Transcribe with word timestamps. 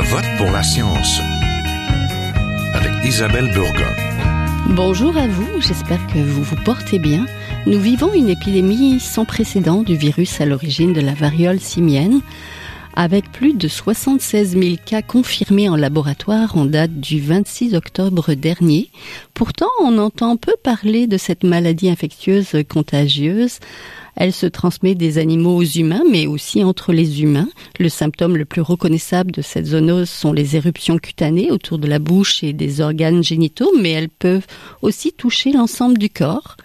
Je 0.00 0.04
vote 0.04 0.24
pour 0.36 0.52
la 0.52 0.62
science 0.62 1.20
avec 2.72 3.04
Isabelle 3.04 3.50
Burgon. 3.52 3.92
Bonjour 4.68 5.16
à 5.16 5.26
vous, 5.26 5.60
j'espère 5.60 5.98
que 6.06 6.18
vous 6.18 6.44
vous 6.44 6.62
portez 6.64 7.00
bien. 7.00 7.26
Nous 7.66 7.80
vivons 7.80 8.14
une 8.14 8.28
épidémie 8.28 9.00
sans 9.00 9.24
précédent 9.24 9.82
du 9.82 9.96
virus 9.96 10.40
à 10.40 10.46
l'origine 10.46 10.92
de 10.92 11.00
la 11.00 11.14
variole 11.14 11.58
simienne, 11.58 12.20
avec 12.94 13.32
plus 13.32 13.54
de 13.54 13.66
76 13.66 14.56
000 14.56 14.76
cas 14.86 15.02
confirmés 15.02 15.68
en 15.68 15.74
laboratoire 15.74 16.56
en 16.56 16.64
date 16.64 17.00
du 17.00 17.20
26 17.20 17.74
octobre 17.74 18.34
dernier. 18.34 18.90
Pourtant, 19.34 19.66
on 19.82 19.98
entend 19.98 20.36
peu 20.36 20.54
parler 20.62 21.08
de 21.08 21.16
cette 21.16 21.42
maladie 21.42 21.90
infectieuse 21.90 22.52
contagieuse. 22.68 23.58
Elle 24.20 24.32
se 24.32 24.46
transmet 24.46 24.96
des 24.96 25.18
animaux 25.18 25.54
aux 25.54 25.62
humains, 25.62 26.02
mais 26.10 26.26
aussi 26.26 26.64
entre 26.64 26.92
les 26.92 27.22
humains. 27.22 27.48
Le 27.78 27.88
symptôme 27.88 28.36
le 28.36 28.44
plus 28.44 28.62
reconnaissable 28.62 29.30
de 29.30 29.42
cette 29.42 29.66
zoonose 29.66 30.10
sont 30.10 30.32
les 30.32 30.56
éruptions 30.56 30.98
cutanées 30.98 31.52
autour 31.52 31.78
de 31.78 31.86
la 31.86 32.00
bouche 32.00 32.42
et 32.42 32.52
des 32.52 32.80
organes 32.80 33.22
génitaux, 33.22 33.70
mais 33.80 33.92
elles 33.92 34.08
peuvent 34.08 34.46
aussi 34.82 35.12
toucher 35.12 35.52
l'ensemble 35.52 35.98
du 35.98 36.10
corps. 36.10 36.56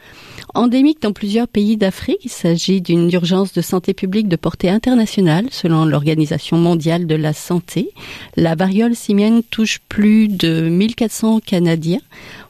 Endémique 0.56 1.02
dans 1.02 1.14
plusieurs 1.14 1.48
pays 1.48 1.78
d'Afrique, 1.78 2.20
il 2.24 2.30
s'agit 2.30 2.80
d'une 2.80 3.12
urgence 3.12 3.54
de 3.54 3.62
santé 3.62 3.96
publique 3.96 4.28
de 4.28 4.36
portée 4.36 4.70
internationale 4.70 5.48
selon 5.50 5.84
l'Organisation 5.84 6.58
mondiale 6.58 7.08
de 7.08 7.16
la 7.16 7.34
santé. 7.34 7.90
La 8.38 8.54
variole 8.54 8.96
simienne 8.96 9.42
touche 9.42 9.80
plus 9.90 10.28
de 10.28 10.70
1400 10.70 11.40
Canadiens 11.40 12.02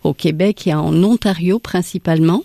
au 0.04 0.14
Québec 0.14 0.68
et 0.68 0.74
en 0.74 1.02
Ontario 1.02 1.60
principalement. 1.60 2.44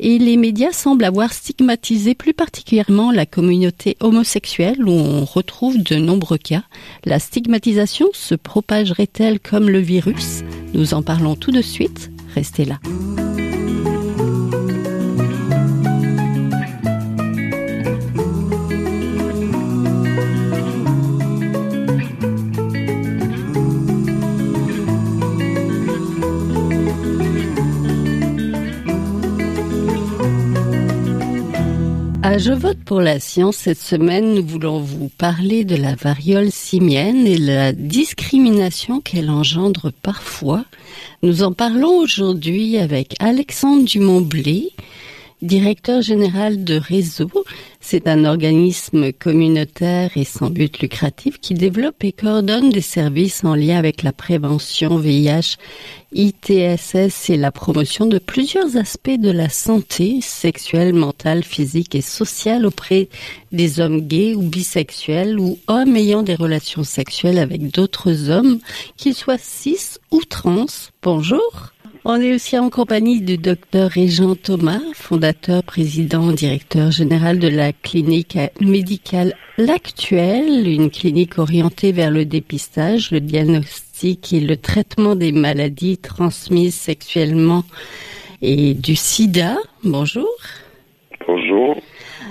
Et 0.00 0.18
les 0.18 0.38
médias 0.38 0.72
semblent 0.72 1.04
avoir 1.04 1.34
stigmatisé 1.34 2.14
plus 2.14 2.32
particulièrement 2.32 3.12
la 3.12 3.26
communauté 3.26 3.98
homosexuelle 4.00 4.82
où 4.84 4.90
on 4.90 5.26
retrouve 5.26 5.82
de 5.82 5.96
nombreux 5.96 6.38
cas. 6.38 6.64
La 7.04 7.18
stigmatisation 7.18 8.08
se 8.14 8.34
propagerait-elle 8.34 9.38
comme 9.38 9.68
le 9.68 9.80
virus? 9.80 10.40
Nous 10.72 10.94
en 10.94 11.02
parlons 11.02 11.36
tout 11.36 11.52
de 11.52 11.62
suite. 11.62 12.10
Restez 12.34 12.64
là. 12.64 12.80
Je 32.24 32.52
vote 32.52 32.78
pour 32.86 33.02
la 33.02 33.20
science. 33.20 33.56
Cette 33.56 33.78
semaine, 33.78 34.34
nous 34.34 34.44
voulons 34.44 34.80
vous 34.80 35.10
parler 35.10 35.64
de 35.64 35.76
la 35.76 35.94
variole 35.94 36.50
simienne 36.50 37.26
et 37.26 37.36
la 37.36 37.72
discrimination 37.72 39.02
qu'elle 39.02 39.28
engendre 39.28 39.92
parfois. 40.02 40.64
Nous 41.22 41.42
en 41.42 41.52
parlons 41.52 41.98
aujourd'hui 41.98 42.78
avec 42.78 43.14
Alexandre 43.20 43.84
Dumont-Blé, 43.84 44.72
directeur 45.44 46.00
général 46.00 46.64
de 46.64 46.74
Réseau. 46.74 47.30
C'est 47.80 48.08
un 48.08 48.24
organisme 48.24 49.12
communautaire 49.12 50.10
et 50.16 50.24
sans 50.24 50.48
but 50.48 50.78
lucratif 50.78 51.38
qui 51.38 51.52
développe 51.52 52.02
et 52.02 52.12
coordonne 52.12 52.70
des 52.70 52.80
services 52.80 53.44
en 53.44 53.54
lien 53.54 53.76
avec 53.76 54.02
la 54.02 54.12
prévention 54.12 54.96
VIH, 54.96 55.58
ITSS 56.14 57.28
et 57.28 57.36
la 57.36 57.52
promotion 57.52 58.06
de 58.06 58.18
plusieurs 58.18 58.78
aspects 58.78 59.18
de 59.18 59.30
la 59.30 59.50
santé 59.50 60.20
sexuelle, 60.22 60.94
mentale, 60.94 61.44
physique 61.44 61.94
et 61.94 62.00
sociale 62.00 62.64
auprès 62.64 63.10
des 63.52 63.80
hommes 63.80 64.00
gays 64.00 64.34
ou 64.34 64.42
bisexuels 64.42 65.38
ou 65.38 65.58
hommes 65.68 65.96
ayant 65.96 66.22
des 66.22 66.36
relations 66.36 66.84
sexuelles 66.84 67.38
avec 67.38 67.70
d'autres 67.70 68.30
hommes, 68.30 68.60
qu'ils 68.96 69.14
soient 69.14 69.38
cis 69.38 69.98
ou 70.10 70.22
trans. 70.22 70.66
Bonjour. 71.02 71.73
On 72.06 72.20
est 72.20 72.34
aussi 72.34 72.58
en 72.58 72.68
compagnie 72.68 73.22
du 73.22 73.38
docteur 73.38 73.88
Régent 73.88 74.34
Thomas, 74.34 74.82
fondateur, 74.92 75.62
président, 75.62 76.32
directeur 76.32 76.90
général 76.90 77.38
de 77.38 77.48
la 77.48 77.72
clinique 77.72 78.36
médicale 78.60 79.32
L'Actuelle, 79.56 80.68
une 80.68 80.90
clinique 80.90 81.38
orientée 81.38 81.92
vers 81.92 82.10
le 82.10 82.26
dépistage, 82.26 83.10
le 83.10 83.20
diagnostic 83.20 84.34
et 84.34 84.40
le 84.40 84.58
traitement 84.58 85.16
des 85.16 85.32
maladies 85.32 85.96
transmises 85.96 86.74
sexuellement 86.74 87.64
et 88.42 88.74
du 88.74 88.96
sida. 88.96 89.56
Bonjour. 89.82 90.28
Bonjour. 91.26 91.80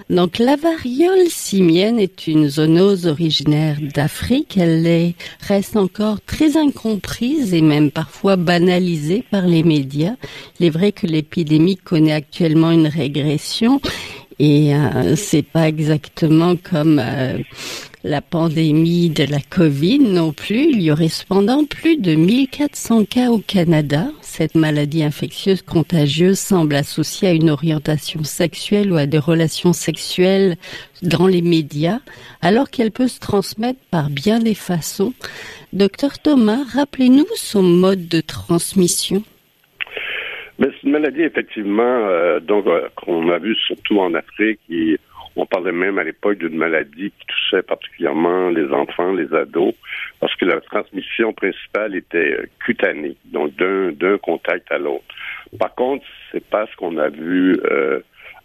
Donc 0.09 0.39
la 0.39 0.55
variole 0.55 1.29
simienne 1.29 1.99
est 1.99 2.27
une 2.27 2.49
zoonose 2.49 3.07
originaire 3.07 3.77
d'Afrique. 3.93 4.57
Elle 4.57 4.85
est, 4.85 5.15
reste 5.39 5.77
encore 5.77 6.21
très 6.21 6.57
incomprise 6.57 7.53
et 7.53 7.61
même 7.61 7.91
parfois 7.91 8.35
banalisée 8.35 9.23
par 9.31 9.47
les 9.47 9.63
médias. 9.63 10.15
Il 10.59 10.65
est 10.65 10.69
vrai 10.69 10.91
que 10.91 11.07
l'épidémie 11.07 11.77
connaît 11.77 12.13
actuellement 12.13 12.71
une 12.71 12.87
régression 12.87 13.79
et 14.39 14.75
euh, 14.75 15.15
c'est 15.15 15.43
pas 15.43 15.67
exactement 15.67 16.55
comme 16.55 16.99
euh, 17.03 17.37
la 18.03 18.21
pandémie 18.21 19.09
de 19.09 19.23
la 19.23 19.39
Covid 19.39 19.99
non 19.99 20.33
plus. 20.33 20.71
Il 20.71 20.81
y 20.81 20.91
aurait 20.91 21.07
cependant 21.07 21.63
plus 21.65 21.97
de 21.97 22.15
1400 22.15 23.05
cas 23.05 23.29
au 23.29 23.39
Canada. 23.39 24.07
Cette 24.21 24.55
maladie 24.55 25.03
infectieuse 25.03 25.61
contagieuse 25.61 26.37
semble 26.37 26.75
associée 26.75 27.29
à 27.29 27.33
une 27.33 27.49
orientation 27.49 28.23
sexuelle 28.23 28.91
ou 28.91 28.97
à 28.97 29.05
des 29.05 29.19
relations 29.19 29.73
sexuelles 29.73 30.57
dans 31.01 31.27
les 31.27 31.41
médias, 31.41 31.99
alors 32.41 32.69
qu'elle 32.69 32.91
peut 32.91 33.07
se 33.07 33.19
transmettre 33.19 33.79
par 33.89 34.09
bien 34.09 34.39
des 34.39 34.55
façons. 34.55 35.13
Docteur 35.71 36.19
Thomas, 36.19 36.63
rappelez-nous 36.73 37.25
son 37.35 37.63
mode 37.63 38.07
de 38.07 38.21
transmission. 38.21 39.23
C'est 40.59 40.83
une 40.83 40.91
maladie 40.91 41.23
effectivement 41.23 41.83
euh, 41.83 42.39
euh, 42.49 42.87
qu'on 42.95 43.29
a 43.29 43.39
vu 43.39 43.55
surtout 43.55 43.99
en 43.99 44.13
Afrique 44.13 44.59
on 45.35 45.45
parlait 45.45 45.71
même 45.71 45.97
à 45.97 46.03
l'époque 46.03 46.37
d'une 46.37 46.55
maladie 46.55 47.11
qui 47.11 47.25
touchait 47.27 47.63
particulièrement 47.63 48.49
les 48.49 48.71
enfants, 48.71 49.13
les 49.13 49.33
ados, 49.33 49.73
parce 50.19 50.35
que 50.35 50.45
la 50.45 50.61
transmission 50.61 51.33
principale 51.33 51.95
était 51.95 52.33
euh, 52.39 52.45
cutanée, 52.63 53.17
donc 53.25 53.55
d'un 53.55 54.17
contact 54.19 54.71
à 54.71 54.77
l'autre. 54.77 55.05
Par 55.59 55.73
contre, 55.73 56.05
c'est 56.31 56.45
pas 56.45 56.67
ce 56.67 56.75
qu'on 56.75 56.97
a 56.97 57.09
vu 57.09 57.59
euh, 57.65 57.99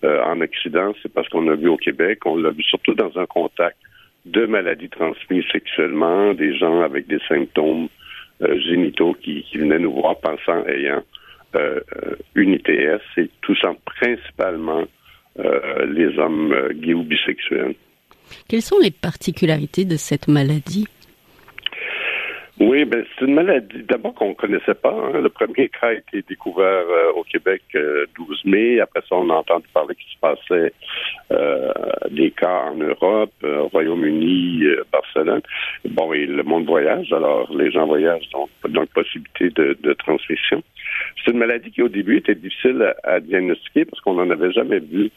euh, 0.05 0.23
en 0.25 0.41
Occident, 0.41 0.95
c'est 1.03 1.13
pas 1.13 1.23
ce 1.25 1.29
qu'on 1.29 1.49
a 1.49 1.57
vu 1.57 1.69
au 1.69 1.77
Québec. 1.77 2.25
On 2.25 2.37
l'a 2.37 2.51
vu 2.51 2.63
surtout 2.63 2.95
dans 2.95 3.17
un 3.19 3.27
contact 3.27 3.77
de 4.25 4.47
maladies 4.47 4.89
transmises 4.89 5.45
sexuellement, 5.53 6.35
des 6.35 6.57
gens 6.57 6.83
avec 6.83 7.07
des 7.07 7.21
symptômes 7.29 7.89
génitaux 8.41 9.15
qui, 9.15 9.43
qui, 9.43 9.59
venaient 9.59 9.81
nous 9.81 9.93
voir 9.93 10.17
pensant 10.21 10.65
ayant 10.67 11.03
une 12.35 12.53
ITS, 12.53 13.01
et 13.17 13.31
touchant 13.41 13.75
principalement 13.85 14.85
euh, 15.39 15.87
les 15.87 16.19
hommes 16.19 16.53
euh, 16.53 16.73
gays 16.75 16.95
ou 16.95 17.05
bisexuels. 17.05 17.75
Quelles 18.49 18.63
sont 18.63 18.79
les 18.79 18.91
particularités 18.91 19.85
de 19.85 19.97
cette 19.97 20.29
maladie? 20.29 20.87
Oui, 22.61 22.85
ben 22.85 23.05
c'est 23.15 23.25
une 23.25 23.35
maladie 23.35 23.85
d'abord 23.89 24.15
qu'on 24.15 24.35
connaissait 24.35 24.75
pas. 24.75 24.93
Hein. 24.93 25.21
Le 25.21 25.29
premier 25.29 25.69
cas 25.69 25.89
a 25.89 25.93
été 25.93 26.23
découvert 26.29 26.67
euh, 26.67 27.13
au 27.15 27.23
Québec 27.23 27.63
euh, 27.77 28.07
12 28.17 28.45
mai. 28.47 28.81
Après 28.81 29.01
ça, 29.09 29.15
on 29.15 29.31
a 29.31 29.35
entendu 29.35 29.67
parler 29.73 29.95
qu'il 29.95 30.13
se 30.13 30.19
passait 30.19 30.73
euh, 31.31 31.73
des 32.11 32.33
cas 32.33 32.65
en 32.73 32.75
Europe, 32.75 33.33
Royaume-Uni, 33.43 34.65
Barcelone. 34.91 35.43
Bon, 35.85 36.13
et 36.13 36.27
le 36.27 36.43
monde 36.43 36.67
voyage, 36.67 37.13
alors 37.13 37.49
les 37.55 37.71
gens 37.71 37.87
voyagent, 37.87 38.29
donc, 38.69 38.89
possibilité 38.89 39.51
de, 39.51 39.77
de 39.81 39.93
transmission. 39.93 40.61
C'est 41.25 41.31
une 41.31 41.39
maladie 41.39 41.71
qui 41.71 41.83
au 41.83 41.89
début 41.89 42.17
était 42.17 42.35
difficile 42.35 42.93
à, 43.05 43.21
diagnostiquer 43.21 43.85
parce 43.85 44.01
qu'on 44.01 44.15
n'en 44.15 44.31
avait 44.31 44.51
jamais 44.51 44.81
vu. 44.81 45.11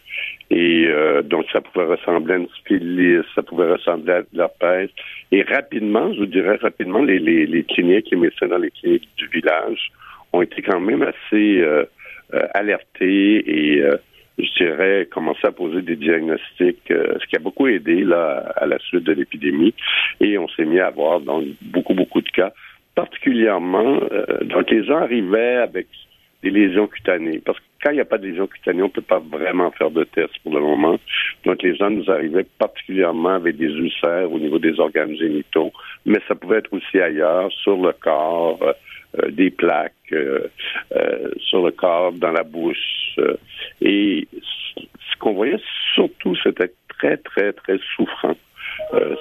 Et 0.51 0.87
donc 1.23 1.45
ça 1.53 1.61
pouvait 1.61 1.85
ressembler 1.85 2.33
à 2.33 2.37
une 2.37 2.49
syphilis, 2.49 3.23
ça 3.33 3.41
pouvait 3.41 3.71
ressembler 3.71 4.13
à 4.13 4.21
de 4.21 4.27
l'herpès. 4.33 4.89
Et 5.31 5.43
rapidement, 5.43 6.13
je 6.13 6.19
vous 6.19 6.25
dirais 6.25 6.57
rapidement, 6.61 7.01
les 7.01 7.19
les, 7.45 7.63
cliniques, 7.63 8.09
les 8.11 8.17
médecins 8.17 8.47
dans 8.47 8.57
les 8.57 8.71
cliniques 8.71 9.09
du 9.17 9.27
village 9.27 9.91
ont 10.33 10.41
été 10.41 10.61
quand 10.61 10.79
même 10.79 11.01
assez 11.01 11.59
euh, 11.61 11.85
euh, 12.33 12.47
alertés 12.53 13.43
et 13.45 13.81
euh, 13.81 13.97
je 14.37 14.63
dirais, 14.63 15.07
commencé 15.11 15.41
à 15.43 15.51
poser 15.51 15.81
des 15.81 15.95
diagnostics, 15.95 16.81
ce 16.87 17.27
qui 17.27 17.35
a 17.35 17.39
beaucoup 17.39 17.67
aidé 17.67 18.03
là 18.03 18.51
à 18.55 18.65
la 18.65 18.79
suite 18.79 19.03
de 19.03 19.11
l'épidémie. 19.11 19.75
Et 20.19 20.37
on 20.39 20.47
s'est 20.47 20.65
mis 20.65 20.79
à 20.79 20.87
avoir 20.87 21.19
donc 21.19 21.45
beaucoup, 21.61 21.93
beaucoup 21.93 22.21
de 22.21 22.29
cas, 22.29 22.51
particulièrement, 22.95 23.99
donc 24.41 24.71
les 24.71 24.83
gens 24.83 24.97
arrivaient 24.97 25.57
avec 25.57 25.87
des 26.43 26.49
lésions 26.49 26.87
cutanées. 26.87 27.39
Parce 27.45 27.59
que 27.59 27.63
quand 27.83 27.91
il 27.91 27.95
n'y 27.95 28.01
a 28.01 28.05
pas 28.05 28.17
de 28.17 28.27
lésions 28.27 28.47
cutanées, 28.47 28.83
on 28.83 28.87
ne 28.87 28.91
peut 28.91 29.01
pas 29.01 29.19
vraiment 29.19 29.71
faire 29.71 29.91
de 29.91 30.03
tests 30.03 30.37
pour 30.43 30.53
le 30.53 30.61
moment. 30.61 30.99
Donc 31.45 31.61
les 31.63 31.75
gens 31.75 31.89
nous 31.89 32.09
arrivaient 32.09 32.45
particulièrement 32.59 33.35
avec 33.35 33.57
des 33.57 33.69
ulcères 33.69 34.31
au 34.31 34.39
niveau 34.39 34.59
des 34.59 34.79
organes 34.79 35.15
génitaux, 35.15 35.71
mais 36.05 36.19
ça 36.27 36.35
pouvait 36.35 36.57
être 36.57 36.73
aussi 36.73 36.99
ailleurs, 36.99 37.51
sur 37.51 37.77
le 37.77 37.93
corps, 37.93 38.59
euh, 38.61 38.73
euh, 39.21 39.31
des 39.31 39.49
plaques, 39.49 39.93
euh, 40.13 40.47
sur 41.37 41.65
le 41.65 41.71
corps, 41.71 42.13
dans 42.13 42.31
la 42.31 42.43
bouche. 42.43 43.17
et 43.81 44.27
ce 44.31 45.17
qu'on 45.19 45.33
voyait 45.33 45.59
surtout, 45.93 46.35
c'était 46.43 46.71
très, 46.87 47.17
très, 47.17 47.51
très 47.53 47.77
souffrant, 47.95 48.35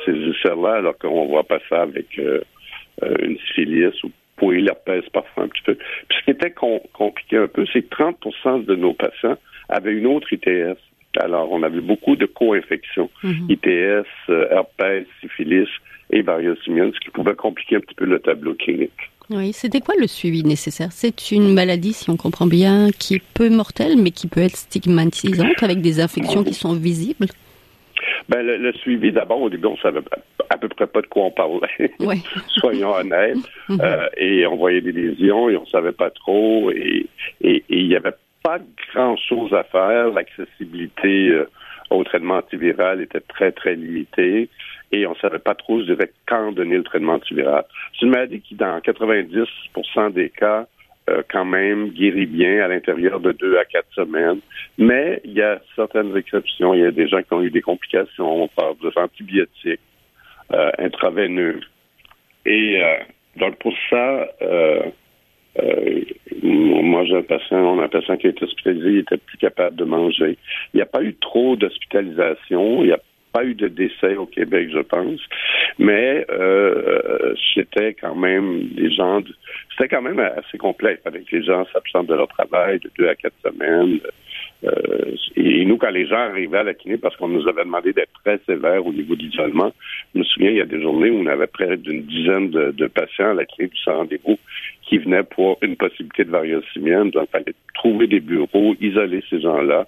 ces 0.05 0.13
ulcères-là, 0.13 0.75
alors 0.75 0.97
qu'on 0.99 1.27
voit 1.27 1.45
pas 1.45 1.59
ça 1.69 1.83
avec 1.83 2.19
une 2.19 3.39
syphilis 3.39 4.03
ou 4.05 4.11
pour 4.41 4.53
l'herpès 4.53 5.05
parfois 5.13 5.45
un 5.45 5.49
petit 5.49 5.63
peu. 5.63 5.75
Puis 5.75 6.19
ce 6.19 6.25
qui 6.25 6.31
était 6.31 6.51
compliqué 6.51 7.37
un 7.37 7.47
peu, 7.47 7.67
c'est 7.73 7.83
que 7.83 7.91
30 7.91 8.65
de 8.65 8.75
nos 8.75 8.95
patients 8.95 9.37
avaient 9.69 9.93
une 9.93 10.07
autre 10.07 10.33
ITS. 10.33 10.79
Alors, 11.19 11.53
on 11.53 11.63
avait 11.63 11.83
beaucoup 11.83 12.17
de 12.17 12.25
co-infections, 12.25 13.11
mhm. 13.23 13.51
ITS, 13.51 14.07
euh, 14.31 14.49
herpès, 14.51 15.05
syphilis 15.21 15.69
et 16.11 16.23
variole 16.23 16.57
simienne, 16.65 16.91
ce 16.95 17.01
qui 17.01 17.11
pouvait 17.11 17.35
compliquer 17.35 17.77
un 17.77 17.81
petit 17.81 17.95
peu 17.95 18.07
le 18.07 18.19
tableau 18.19 18.55
clinique. 18.55 19.11
Oui, 19.29 19.53
c'était 19.53 19.81
quoi 19.81 19.95
le 19.99 20.07
suivi 20.07 20.43
nécessaire? 20.43 20.89
C'est 20.91 21.33
une 21.33 21.53
maladie, 21.53 21.93
si 21.93 22.09
on 22.11 22.17
comprend 22.17 22.47
bien, 22.47 22.91
qui 22.99 23.17
est 23.17 23.23
peu 23.35 23.51
mortelle, 23.51 23.97
mais 23.99 24.11
qui 24.11 24.27
peut 24.27 24.41
être 24.41 24.57
stigmatisante 24.57 25.63
avec 25.63 25.83
des 25.83 26.01
infections 26.01 26.43
qui 26.43 26.55
sont 26.55 26.75
visibles? 26.75 27.27
Ben, 28.31 28.47
le, 28.47 28.73
suivi, 28.75 29.11
d'abord, 29.11 29.43
au 29.43 29.51
début, 29.51 29.67
on 29.67 29.77
savait 29.79 30.03
à 30.51 30.57
peu 30.57 30.69
près 30.69 30.87
pas 30.87 31.03
de 31.03 31.09
quoi 31.09 31.25
on 31.25 31.31
parlait. 31.33 31.93
Soyons 32.47 32.95
honnêtes. 32.95 33.39
Mhm. 33.69 33.81
euh, 33.83 34.09
et 34.17 34.47
on 34.47 34.57
voyait 34.57 34.81
des 34.81 34.93
lésions 34.93 35.51
et 35.51 35.57
on 35.57 35.67
savait 35.67 35.93
pas 35.93 36.11
trop. 36.11 36.71
Et 36.71 37.09
il 37.41 37.63
et, 37.69 37.83
y 37.83 37.97
avait 37.97 38.15
pas 38.45 38.59
grand-chose 38.95 39.53
à 39.53 39.65
faire. 39.65 40.11
L'accessibilité 40.11 41.31
euh, 41.31 41.51
au 41.91 42.05
traitement 42.05 42.37
antiviral 42.37 43.01
était 43.01 43.21
très, 43.21 43.51
très 43.51 43.75
limitée. 43.75 44.49
Et 44.93 45.07
on 45.09 45.17
savait 45.17 45.41
pas 45.41 45.57
trop, 45.57 45.81
je 45.81 45.87
dirais, 45.87 46.13
quand 46.29 46.53
donner 46.53 46.77
le 46.77 46.85
traitement 46.85 47.15
antiviral. 47.15 47.65
C'est 47.99 48.07
une 48.07 48.13
maladie 48.13 48.41
qui, 48.41 48.55
dans 48.55 48.79
90% 48.79 50.13
des 50.13 50.31
cas, 50.31 50.67
euh, 51.11 51.23
quand 51.31 51.45
même 51.45 51.89
guérit 51.91 52.27
bien 52.27 52.63
à 52.65 52.69
l'intérieur 52.69 53.21
de 53.21 53.33
deux 53.33 53.59
à 53.59 53.65
quatre 53.65 53.93
semaines. 53.95 54.41
Mais 54.79 55.21
il 55.25 55.33
y 55.33 55.43
a 55.43 55.61
certaines 55.75 56.17
exceptions. 56.17 56.75
Il 56.75 56.81
y 56.81 56.87
a 56.87 56.91
des 56.91 57.09
gens 57.09 57.23
qui 57.23 57.33
ont 57.33 57.43
eu 57.43 57.51
des 57.51 57.63
complications. 57.63 58.45
On 58.45 58.49
parle 58.49 58.77
de 58.79 58.93
antibiotiques 58.97 59.81
euh, 60.53 60.71
intraveineux. 60.79 61.61
Et 62.47 62.83
euh, 62.83 62.97
donc 63.37 63.57
pour 63.59 63.75
ça, 63.89 64.29
euh, 64.43 64.83
moi 66.43 67.05
j'ai 67.05 67.17
un 67.17 67.23
patient, 67.23 67.79
un 67.81 67.89
patient 67.89 68.17
qui 68.17 68.27
a 68.27 68.31
été 68.31 68.45
hospitalisé, 68.45 68.89
il 68.89 68.99
était 68.99 69.17
plus 69.17 69.39
capable 69.39 69.77
de 69.77 69.85
manger. 69.85 70.39
Il 70.73 70.77
n'y 70.77 70.83
a 70.83 70.87
pas 70.87 71.03
eu 71.03 71.15
trop 71.15 71.57
d'hospitalisation. 71.57 72.83
Il 72.83 72.87
n'y 72.87 72.93
a 72.93 73.01
pas 73.33 73.45
eu 73.45 73.55
de 73.55 73.69
décès 73.69 74.17
au 74.17 74.27
Québec, 74.27 74.71
je 74.73 74.81
pense, 74.81 75.21
mais 75.79 76.27
euh, 76.31 77.35
c'était 77.55 77.95
quand 77.95 78.15
même 78.15 78.69
des 78.75 78.91
gens, 78.91 79.21
c'était 79.71 79.89
quand 79.89 80.03
même 80.03 80.19
assez 80.19 80.59
complexe 80.59 81.03
avec 81.05 81.31
les 81.31 81.43
gens 81.43 81.65
s'absentent 81.73 82.09
de 82.09 82.15
leur 82.15 82.29
travail 82.29 82.81
de 82.81 82.91
deux 82.99 83.09
à 83.09 83.15
quatre 83.15 83.37
semaines. 83.45 84.01
Euh, 84.65 85.17
et 85.37 85.65
nous, 85.65 85.79
quand 85.79 85.91
les 85.91 86.07
gens 86.07 86.19
arrivaient 86.19 86.59
à 86.59 86.63
la 86.65 86.75
clinique, 86.75 87.01
parce 87.01 87.17
qu'on 87.17 87.29
nous 87.29 87.49
avait 87.49 87.65
demandé 87.65 87.93
d'être 87.93 88.13
très 88.23 88.39
sévère 88.47 88.85
au 88.85 88.93
niveau 88.93 89.15
de 89.15 89.23
l'isolement, 89.23 89.73
je 90.15 90.19
me 90.19 90.25
souviens, 90.25 90.51
il 90.51 90.57
y 90.57 90.61
a 90.61 90.67
des 90.67 90.83
journées 90.83 91.11
où 91.11 91.21
on 91.21 91.27
avait 91.27 91.47
près 91.47 91.77
d'une 91.77 92.03
dizaine 92.03 92.51
de, 92.51 92.73
de, 92.73 92.87
patients 92.87 93.31
à 93.31 93.35
la 93.35 93.47
clinique 93.47 93.73
du 93.73 93.91
rendez-vous 93.91 94.39
qui 94.91 94.99
venaient 94.99 95.23
pour 95.23 95.57
une 95.63 95.77
possibilité 95.77 96.25
de 96.25 96.31
variole 96.31 96.65
simienne. 96.73 97.11
Donc, 97.11 97.29
il 97.29 97.31
fallait 97.31 97.55
trouver 97.75 98.09
des 98.09 98.19
bureaux, 98.19 98.75
isoler 98.81 99.23
ces 99.31 99.41
gens-là, 99.41 99.87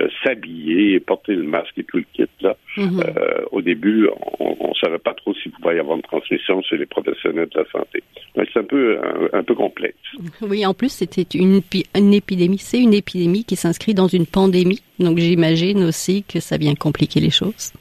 euh, 0.00 0.08
s'habiller, 0.22 1.00
porter 1.00 1.34
le 1.34 1.42
masque 1.42 1.76
et 1.76 1.82
tout 1.82 1.96
le 1.96 2.04
kit. 2.12 2.30
Là. 2.40 2.56
Mhm. 2.76 3.00
Euh, 3.00 3.44
au 3.50 3.60
début, 3.60 4.08
on 4.38 4.68
ne 4.68 4.74
savait 4.80 5.00
pas 5.00 5.12
trop 5.14 5.34
s'il 5.34 5.50
pouvait 5.50 5.76
y 5.76 5.80
avoir 5.80 5.96
une 5.96 6.02
transmission 6.02 6.62
chez 6.62 6.76
les 6.76 6.86
professionnels 6.86 7.48
de 7.52 7.58
la 7.58 7.66
santé. 7.72 8.04
C'est 8.36 8.60
un 8.60 8.62
peu, 8.62 8.96
un, 9.32 9.42
peu 9.42 9.56
complexe. 9.56 9.98
Oui, 10.40 10.64
en 10.64 10.72
plus, 10.72 10.92
c'était 10.92 11.26
une, 11.36 11.60
une 11.96 12.14
épidémie. 12.14 12.58
C'est 12.58 12.80
une 12.80 12.94
épidémie 12.94 13.44
qui 13.44 13.56
s'inscrit 13.56 13.94
dans 13.94 14.06
une 14.06 14.26
pandémie. 14.26 14.82
Donc, 15.00 15.18
j'imagine 15.18 15.82
aussi 15.82 16.22
que 16.22 16.38
ça 16.38 16.58
vient 16.58 16.74
compliquer 16.76 17.18
les 17.18 17.30
choses. 17.30 17.72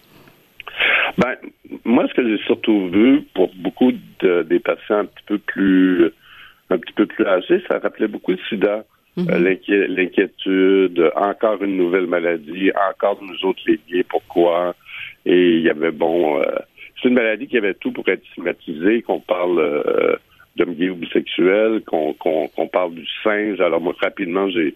Ben, 1.20 1.36
moi, 1.86 2.08
ce 2.08 2.14
que 2.16 2.28
j'ai 2.28 2.44
surtout 2.46 2.90
vu 2.90 3.22
pour 3.36 3.52
beaucoup 3.58 3.92
de, 4.22 4.42
des 4.42 4.60
patients 4.60 5.00
un 5.00 5.06
petit 5.06 5.24
peu 5.28 5.38
plus 5.38 6.12
un 6.74 6.78
petit 6.78 6.94
peu 6.94 7.06
plus 7.06 7.25
âgé, 7.25 7.62
ça 7.68 7.80
rappelait 7.80 8.08
beaucoup 8.08 8.31
le 8.31 8.40
sida. 8.50 8.84
Mhm. 9.16 9.28
Euh, 9.30 9.88
l'inquiétude, 9.90 11.12
encore 11.16 11.64
une 11.64 11.78
nouvelle 11.78 12.08
maladie, 12.08 12.72
encore 12.90 13.20
nous 13.22 13.48
autres 13.48 13.62
les 13.68 13.80
gays, 13.88 14.04
pourquoi? 14.04 14.75
Et 15.25 15.58
il 15.58 15.62
y 15.62 15.70
avait, 15.70 15.92
bon, 15.92 16.42
euh, 16.42 16.46
c'est 17.02 17.10
une 17.10 17.16
maladie 17.16 17.48
qui 17.48 17.58
avait 17.58 17.75
tout 17.75 17.92
pour 17.92 18.08
être 18.10 18.25
stigmatisée, 18.31 19.04
qu'on 19.04 19.20
parle 19.20 19.60
euh, 19.60 20.16
d'homme 20.56 20.74
gay 20.74 20.90
ou 20.90 20.96
bisexuel, 20.96 21.81
qu'on 21.86 22.68
parle 22.72 22.96
du 22.96 23.06
singe. 23.24 23.62
Alors 23.62 23.81
moi, 23.81 23.94
rapidement, 24.02 24.50
j'ai 24.50 24.74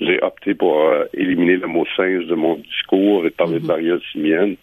j'ai 0.00 0.22
opté 0.22 0.54
pour 0.54 0.80
euh, 0.80 1.04
éliminer 1.14 1.56
le 1.56 1.66
mot 1.66 1.86
singe 1.96 2.26
de 2.26 2.34
mon 2.34 2.56
discours 2.56 3.26
et 3.26 3.30
parler 3.30 3.60
de 3.60 3.66
variole 3.66 3.98
mhm. 3.98 4.12
simienne. 4.12 4.56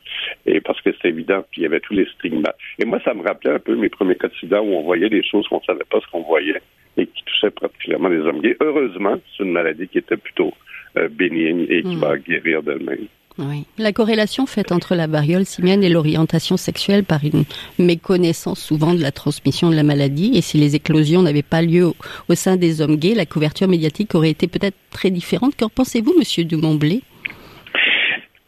Et 0.46 0.62
parce 0.62 0.82
que 0.82 0.90
c'est 1.02 1.10
évident, 1.10 1.44
puis 1.52 1.62
il 1.62 1.64
y 1.64 1.68
avait 1.68 1.80
tous 1.80 1.94
les 1.94 2.06
stigmates. 2.18 2.58
Et 2.80 2.86
moi, 2.86 3.00
ça 3.04 3.14
me 3.14 3.24
rappelait 3.24 3.54
un 3.54 3.60
peu 3.60 3.76
mes 3.76 3.90
premiers 3.90 4.16
cas 4.16 4.28
où 4.62 4.74
on 4.74 4.84
voyait 4.84 5.10
des 5.10 5.24
choses 5.24 5.48
qu'on 5.48 5.62
savait 5.62 5.86
pas 5.90 6.00
ce 6.02 6.12
qu'on 6.12 6.24
voyait 6.24 6.62
et 6.98 7.06
qui 7.06 7.24
touchaient 7.24 7.52
particulièrement 7.52 8.10
les 8.10 8.20
hommes 8.20 8.42
gays. 8.42 8.58
Heureusement, 8.60 9.18
c'est 9.38 9.44
une 9.44 9.52
maladie 9.52 9.88
qui 9.88 10.00
était 10.00 10.18
plutôt 10.18 10.54
euh, 10.98 11.08
bénigne 11.08 11.66
et 11.70 11.84
qui 11.84 11.96
mhm. 11.96 12.02
va 12.02 12.18
guérir 12.18 12.64
d'elle-même. 12.64 13.08
Oui. 13.40 13.66
La 13.78 13.94
corrélation 13.94 14.46
faite 14.46 14.74
entre 14.74 14.96
la 14.96 15.08
variole 15.08 15.46
simienne 15.46 15.82
et 15.82 15.88
l'orientation 15.88 16.58
sexuelle 16.58 17.06
par 17.06 17.22
une 17.24 17.46
méconnaissance 17.78 18.60
souvent 18.60 18.94
de 18.94 19.02
la 19.02 19.12
transmission 19.12 19.70
de 19.70 19.76
la 19.78 19.84
maladie. 19.84 20.34
Et 20.36 20.42
si 20.42 20.58
les 20.58 20.76
éclosions 20.76 21.22
n'avaient 21.22 21.42
pas 21.42 21.62
lieu 21.62 21.86
au, 21.86 22.36
sein 22.36 22.58
des 22.58 22.82
hommes 22.82 22.98
gays, 22.98 23.16
la 23.16 23.26
couverture 23.26 23.70
médiatique 23.70 24.14
aurait 24.14 24.32
été 24.32 24.48
peut-être 24.48 24.76
très 24.92 25.10
différente. 25.10 25.56
Qu'en 25.56 25.70
pensez-vous, 25.70 26.14
Monsieur 26.20 26.44
Dumont-Blé 26.44 27.02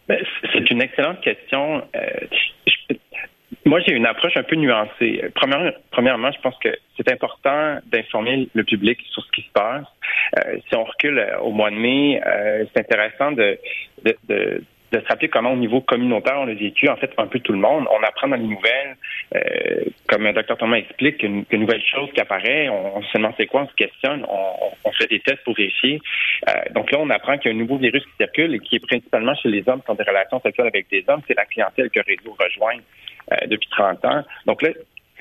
ben, 0.09 0.17
C'est 0.51 0.69
une 0.69 0.81
excellente 0.81 1.21
question. 1.21 1.83
Euh, 1.95 2.97
moi, 3.63 3.79
j'ai 3.87 3.94
une 3.94 4.05
approche 4.05 4.35
un 4.35 4.44
peu 4.44 4.57
nuancée. 4.57 5.23
Premièrement, 5.91 6.31
je 6.33 6.41
pense 6.41 6.57
que 6.61 6.69
c'est 6.97 7.09
important 7.09 7.77
d'informer 7.85 8.49
le 8.53 8.63
public 8.65 8.99
sur 9.11 9.23
ce 9.23 9.31
qui 9.31 9.44
se 9.44 9.51
passe. 9.53 9.85
Euh, 10.37 10.57
si 10.67 10.75
on 10.75 10.83
recule 10.83 11.25
au 11.41 11.51
mois 11.51 11.69
de 11.69 11.75
mai, 11.75 12.21
euh, 12.25 12.65
c'est 12.73 12.81
intéressant 12.81 13.31
de, 13.31 13.57
de, 14.03 14.17
de 14.27 14.63
se 14.99 15.07
rappeler 15.07 15.29
comment 15.29 15.53
au 15.53 15.57
niveau 15.57 15.81
communautaire 15.81 16.38
on 16.38 16.45
l'a 16.45 16.53
vécu, 16.53 16.89
en 16.89 16.97
fait, 16.97 17.11
un 17.17 17.27
peu 17.27 17.39
tout 17.39 17.53
le 17.53 17.59
monde. 17.59 17.88
On 17.91 18.03
apprend 18.03 18.27
dans 18.27 18.35
les 18.35 18.43
nouvelles, 18.43 18.97
euh, 19.35 19.85
comme 20.07 20.23
le 20.23 20.33
docteur 20.33 20.57
Thomas 20.57 20.77
explique, 20.77 21.17
qu'une 21.17 21.45
nouvelle 21.51 21.83
chose 21.83 22.09
qui 22.13 22.19
apparaît, 22.19 22.69
on, 22.69 23.01
se 23.01 23.17
demande 23.17 23.33
c'est 23.38 23.47
quoi, 23.47 23.61
on 23.61 23.67
se 23.67 23.75
questionne, 23.75 24.25
on, 24.27 24.91
fait 24.91 25.07
des 25.07 25.19
tests 25.21 25.43
pour 25.43 25.55
vérifier. 25.55 26.01
Euh, 26.49 26.53
donc 26.73 26.91
là, 26.91 26.99
on 26.99 27.09
apprend 27.09 27.38
qu'il 27.38 27.51
y 27.51 27.53
a 27.53 27.57
un 27.57 27.59
nouveau 27.59 27.77
virus 27.77 28.03
qui 28.03 28.11
circule 28.17 28.55
et 28.55 28.59
qui 28.59 28.75
est 28.75 28.85
principalement 28.85 29.33
chez 29.35 29.49
les 29.49 29.67
hommes 29.67 29.81
qui 29.81 29.89
ont 29.89 29.95
des 29.95 30.03
relations 30.03 30.41
sexuelles 30.41 30.67
avec 30.67 30.89
des 30.89 31.03
hommes. 31.07 31.21
C'est 31.27 31.37
la 31.37 31.45
clientèle 31.45 31.89
que 31.89 32.01
Réseau 32.05 32.35
rejoint 32.37 32.77
euh, 33.31 33.35
depuis 33.47 33.69
30 33.69 34.03
ans. 34.05 34.23
Donc 34.45 34.61
là, 34.61 34.69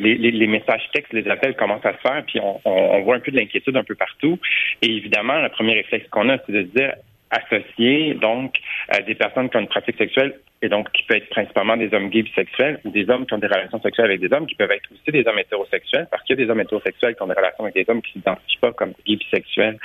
les, 0.01 0.17
les, 0.17 0.47
messages 0.47 0.83
textes, 0.93 1.13
les 1.13 1.29
appels 1.29 1.55
commencent 1.55 1.85
à 1.85 1.93
se 1.93 1.99
faire, 1.99 2.25
puis 2.27 2.41
on, 2.41 2.59
on 2.65 3.03
voit 3.03 3.17
un 3.17 3.21
peu 3.21 3.31
de 3.31 3.37
l'inquiétude 3.37 3.77
un 3.77 3.85
peu 3.85 3.95
partout. 3.95 4.39
Et 4.81 4.87
évidemment, 4.87 5.41
le 5.41 5.51
premier 5.51 5.75
réflexe 5.75 6.09
qu'on 6.09 6.29
a, 6.31 6.39
c'est 6.39 6.53
de 6.53 6.63
se 6.63 6.69
dire 6.69 6.95
associés 7.31 8.15
donc 8.15 8.57
à 8.89 9.01
des 9.03 9.15
personnes 9.15 9.49
qui 9.49 9.57
ont 9.57 9.61
une 9.61 9.69
pratique 9.69 9.97
sexuelle 9.97 10.39
et 10.63 10.69
donc 10.69 10.91
qui 10.93 11.05
peut 11.05 11.17
être 11.17 11.29
principalement 11.31 11.77
des 11.77 11.93
hommes 11.95 12.11
gays 12.11 12.23
bisexuels 12.23 12.81
ou 12.85 12.91
des 12.91 13.09
hommes 13.09 13.27
qui 13.27 13.35
ont 13.35 13.39
des 13.39 13.47
relations 13.47 13.81
sexuelles 13.81 14.07
avec 14.07 14.21
des 14.21 14.33
hommes 14.33 14.47
qui 14.47 14.55
peuvent 14.55 14.71
être 14.71 14.91
aussi 14.93 15.11
des 15.11 15.27
hommes 15.27 15.39
hétérosexuels 15.39 16.07
parce 16.11 16.23
qu'il 16.25 16.39
y 16.39 16.43
a 16.43 16.45
des 16.45 16.51
hommes 16.51 16.61
hétérosexuels 16.61 17.15
qui 17.15 17.23
ont 17.23 17.27
des 17.27 17.35
relations 17.35 17.65
avec 17.65 17.75
des 17.75 17.85
hommes 17.89 18.03
qui 18.03 18.13
s'identifient 18.13 18.59
pas 18.61 18.73
comme 18.73 18.93
gays 19.07 19.17
bisexuels 19.17 19.79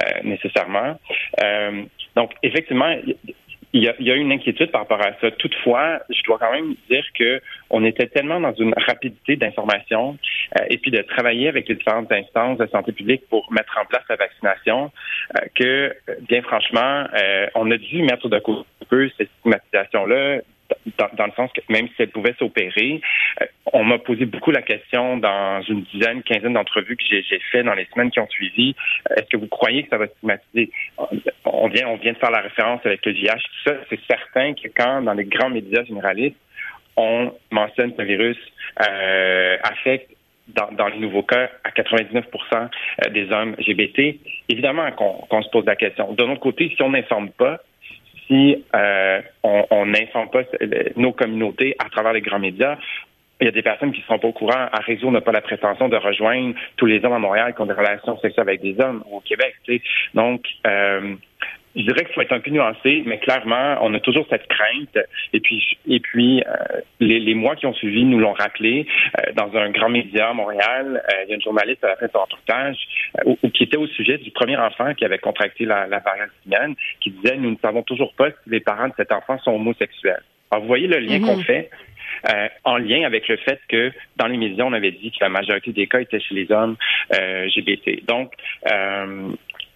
euh, 0.00 0.04
nécessairement. 0.24 0.98
Euh, 1.42 1.82
donc 2.16 2.32
effectivement, 2.42 2.94
il 3.72 3.82
y, 3.82 3.88
a, 3.88 3.94
il 3.98 4.06
y, 4.06 4.10
a, 4.10 4.14
une 4.14 4.32
inquiétude 4.32 4.70
par 4.70 4.82
rapport 4.82 5.00
à 5.00 5.12
ça. 5.20 5.30
Toutefois, 5.32 6.00
je 6.08 6.22
dois 6.24 6.38
quand 6.38 6.52
même 6.52 6.74
dire 6.88 7.04
que 7.14 7.40
on 7.70 7.84
était 7.84 8.06
tellement 8.06 8.40
dans 8.40 8.54
une 8.54 8.72
rapidité 8.76 9.36
d'information 9.36 10.16
euh, 10.58 10.64
et 10.70 10.78
puis 10.78 10.90
de 10.90 11.02
travailler 11.02 11.48
avec 11.48 11.68
les 11.68 11.74
différentes 11.74 12.10
instances 12.10 12.58
de 12.58 12.66
santé 12.66 12.92
publique 12.92 13.28
pour 13.28 13.52
mettre 13.52 13.78
en 13.78 13.84
place 13.84 14.04
la 14.08 14.16
vaccination 14.16 14.90
euh, 15.36 15.46
que, 15.54 15.94
bien 16.28 16.42
franchement, 16.42 17.06
euh, 17.14 17.46
on 17.54 17.70
a 17.70 17.76
dû 17.76 18.02
mettre 18.02 18.28
de 18.28 18.38
côté 18.38 18.66
un 18.82 18.86
peu 18.86 19.10
cette 19.18 19.28
stigmatisation-là 19.40 20.40
dans, 21.16 21.26
le 21.26 21.32
sens 21.32 21.50
que 21.52 21.60
même 21.68 21.88
si 21.88 21.94
elle 22.02 22.10
pouvait 22.10 22.34
s'opérer, 22.38 23.00
euh, 23.40 23.46
on 23.72 23.84
m'a 23.84 23.98
posé 23.98 24.26
beaucoup 24.26 24.50
la 24.50 24.62
question 24.62 25.16
dans 25.16 25.62
une 25.62 25.82
dizaine, 25.82 26.22
quinzaine 26.22 26.54
d'entrevues 26.54 26.96
que 26.96 27.04
j'ai 27.08 27.40
fait 27.50 27.62
dans 27.62 27.74
les 27.74 27.86
semaines 27.86 28.10
qui 28.10 28.20
ont 28.20 28.28
suivi. 28.28 28.74
Euh, 29.10 29.14
est-ce 29.16 29.28
que 29.28 29.36
vous 29.36 29.46
croyez 29.46 29.84
que 29.84 29.90
ça 29.90 29.98
va 29.98 30.06
stigmatiser? 30.06 30.70
On 31.44 31.68
vient, 31.68 31.96
de 31.96 32.18
faire 32.18 32.30
la 32.30 32.40
référence 32.40 32.80
avec 32.84 33.04
le 33.06 33.12
VIH, 33.12 33.42
ça. 33.64 33.72
C'est 33.88 34.00
certain 34.06 34.54
que 34.54 34.68
quand, 34.74 35.02
dans 35.02 35.14
les 35.14 35.24
grands 35.24 35.50
médias 35.50 35.84
généralistes, 35.84 36.36
on 36.96 37.32
mentionne 37.50 37.94
que 37.94 38.02
le 38.02 38.08
virus 38.08 38.38
euh, 38.80 39.56
affecte 39.62 40.10
dans, 40.48 40.88
les 40.88 40.98
nouveaux 40.98 41.22
cas 41.22 41.50
à 41.62 41.70
99% 41.70 43.12
des 43.12 43.30
hommes 43.30 43.54
LGBT, 43.58 44.18
évidemment 44.48 44.90
qu'on 44.92 45.42
se 45.42 45.50
pose 45.50 45.66
la 45.66 45.76
question. 45.76 46.12
De 46.12 46.24
l'autre 46.24 46.40
côté, 46.40 46.72
si 46.74 46.82
on 46.82 46.90
n'informe 46.90 47.30
pas, 47.30 47.60
si 48.28 48.64
euh, 48.74 49.20
on 49.42 49.86
n'informe 49.86 50.30
pas 50.30 50.42
nos 50.96 51.12
communautés 51.12 51.74
à 51.78 51.88
travers 51.88 52.12
les 52.12 52.20
grands 52.20 52.38
médias, 52.38 52.76
il 53.40 53.44
y 53.44 53.48
a 53.48 53.52
des 53.52 53.62
personnes 53.62 53.92
qui 53.92 54.00
ne 54.00 54.04
sont 54.04 54.18
pas 54.18 54.28
au 54.28 54.32
courant. 54.32 54.68
À 54.72 54.80
Réseau 54.80 55.10
n'a 55.10 55.20
pas 55.20 55.32
la 55.32 55.40
prétention 55.40 55.88
de 55.88 55.96
rejoindre 55.96 56.54
tous 56.76 56.86
les 56.86 57.04
hommes 57.04 57.12
à 57.12 57.18
Montréal 57.18 57.54
qui 57.54 57.60
ont 57.60 57.66
des 57.66 57.72
relations 57.72 58.18
sexuelles 58.18 58.48
avec 58.48 58.60
des 58.60 58.78
hommes 58.80 59.04
au 59.10 59.20
Québec. 59.20 59.54
Donc, 60.14 60.44
euh, 60.66 61.14
je 61.76 61.82
dirais 61.82 62.04
qu'il 62.04 62.14
faut 62.14 62.22
être 62.22 62.32
un 62.32 62.40
peu 62.40 62.50
nuancé, 62.50 63.02
mais 63.06 63.18
clairement, 63.18 63.78
on 63.82 63.92
a 63.94 64.00
toujours 64.00 64.26
cette 64.30 64.46
crainte. 64.48 64.98
Et 65.32 65.40
puis, 65.40 65.78
et 65.86 66.00
puis 66.00 66.42
euh, 66.42 66.80
les, 67.00 67.34
mois 67.34 67.56
qui 67.56 67.66
ont 67.66 67.74
suivi 67.74 68.04
nous 68.04 68.18
l'ont 68.18 68.32
rappelé. 68.32 68.86
Euh, 69.18 69.32
dans 69.34 69.54
un 69.56 69.70
grand 69.70 69.88
média 69.88 70.30
à 70.30 70.32
Montréal, 70.32 71.02
euh, 71.04 71.24
il 71.24 71.28
y 71.28 71.32
a 71.32 71.34
une 71.34 71.42
journaliste 71.42 71.84
à 71.84 71.88
la 71.88 71.96
fin 71.96 72.06
de 72.06 72.12
son 72.12 72.20
reportage 72.20 72.76
qui 73.54 73.64
était 73.64 73.76
au 73.76 73.86
sujet 73.86 74.18
du 74.18 74.30
premier 74.30 74.56
enfant 74.56 74.94
qui 74.94 75.04
avait 75.04 75.18
contracté 75.18 75.64
la, 75.64 75.86
la 75.86 75.98
variole 75.98 76.30
simienne, 76.42 76.74
qui 77.00 77.10
disait 77.10 77.36
nous 77.36 77.50
ne 77.50 77.58
savons 77.60 77.82
toujours 77.82 78.12
pas 78.14 78.30
si 78.30 78.50
les 78.50 78.60
parents 78.60 78.88
de 78.88 78.94
cet 78.96 79.12
enfant 79.12 79.38
sont 79.38 79.52
homosexuels. 79.52 80.22
Alors, 80.50 80.62
vous 80.62 80.68
voyez 80.68 80.86
le 80.86 80.98
lien 80.98 81.20
qu'on 81.20 81.36
mhm. 81.36 81.44
fait. 81.44 81.70
en 82.64 82.78
lien 82.78 83.04
avec 83.04 83.28
le 83.28 83.36
fait 83.36 83.60
que 83.68 83.92
dans 84.16 84.26
les 84.26 84.38
médias, 84.38 84.64
on 84.64 84.72
avait 84.72 84.92
dit 84.92 85.10
que 85.10 85.18
la 85.20 85.28
majorité 85.28 85.72
des 85.72 85.86
cas 85.86 86.00
étaient 86.00 86.20
chez 86.20 86.34
les 86.34 86.50
hommes 86.50 86.76
LGBT. 87.12 88.06
Donc, 88.06 88.32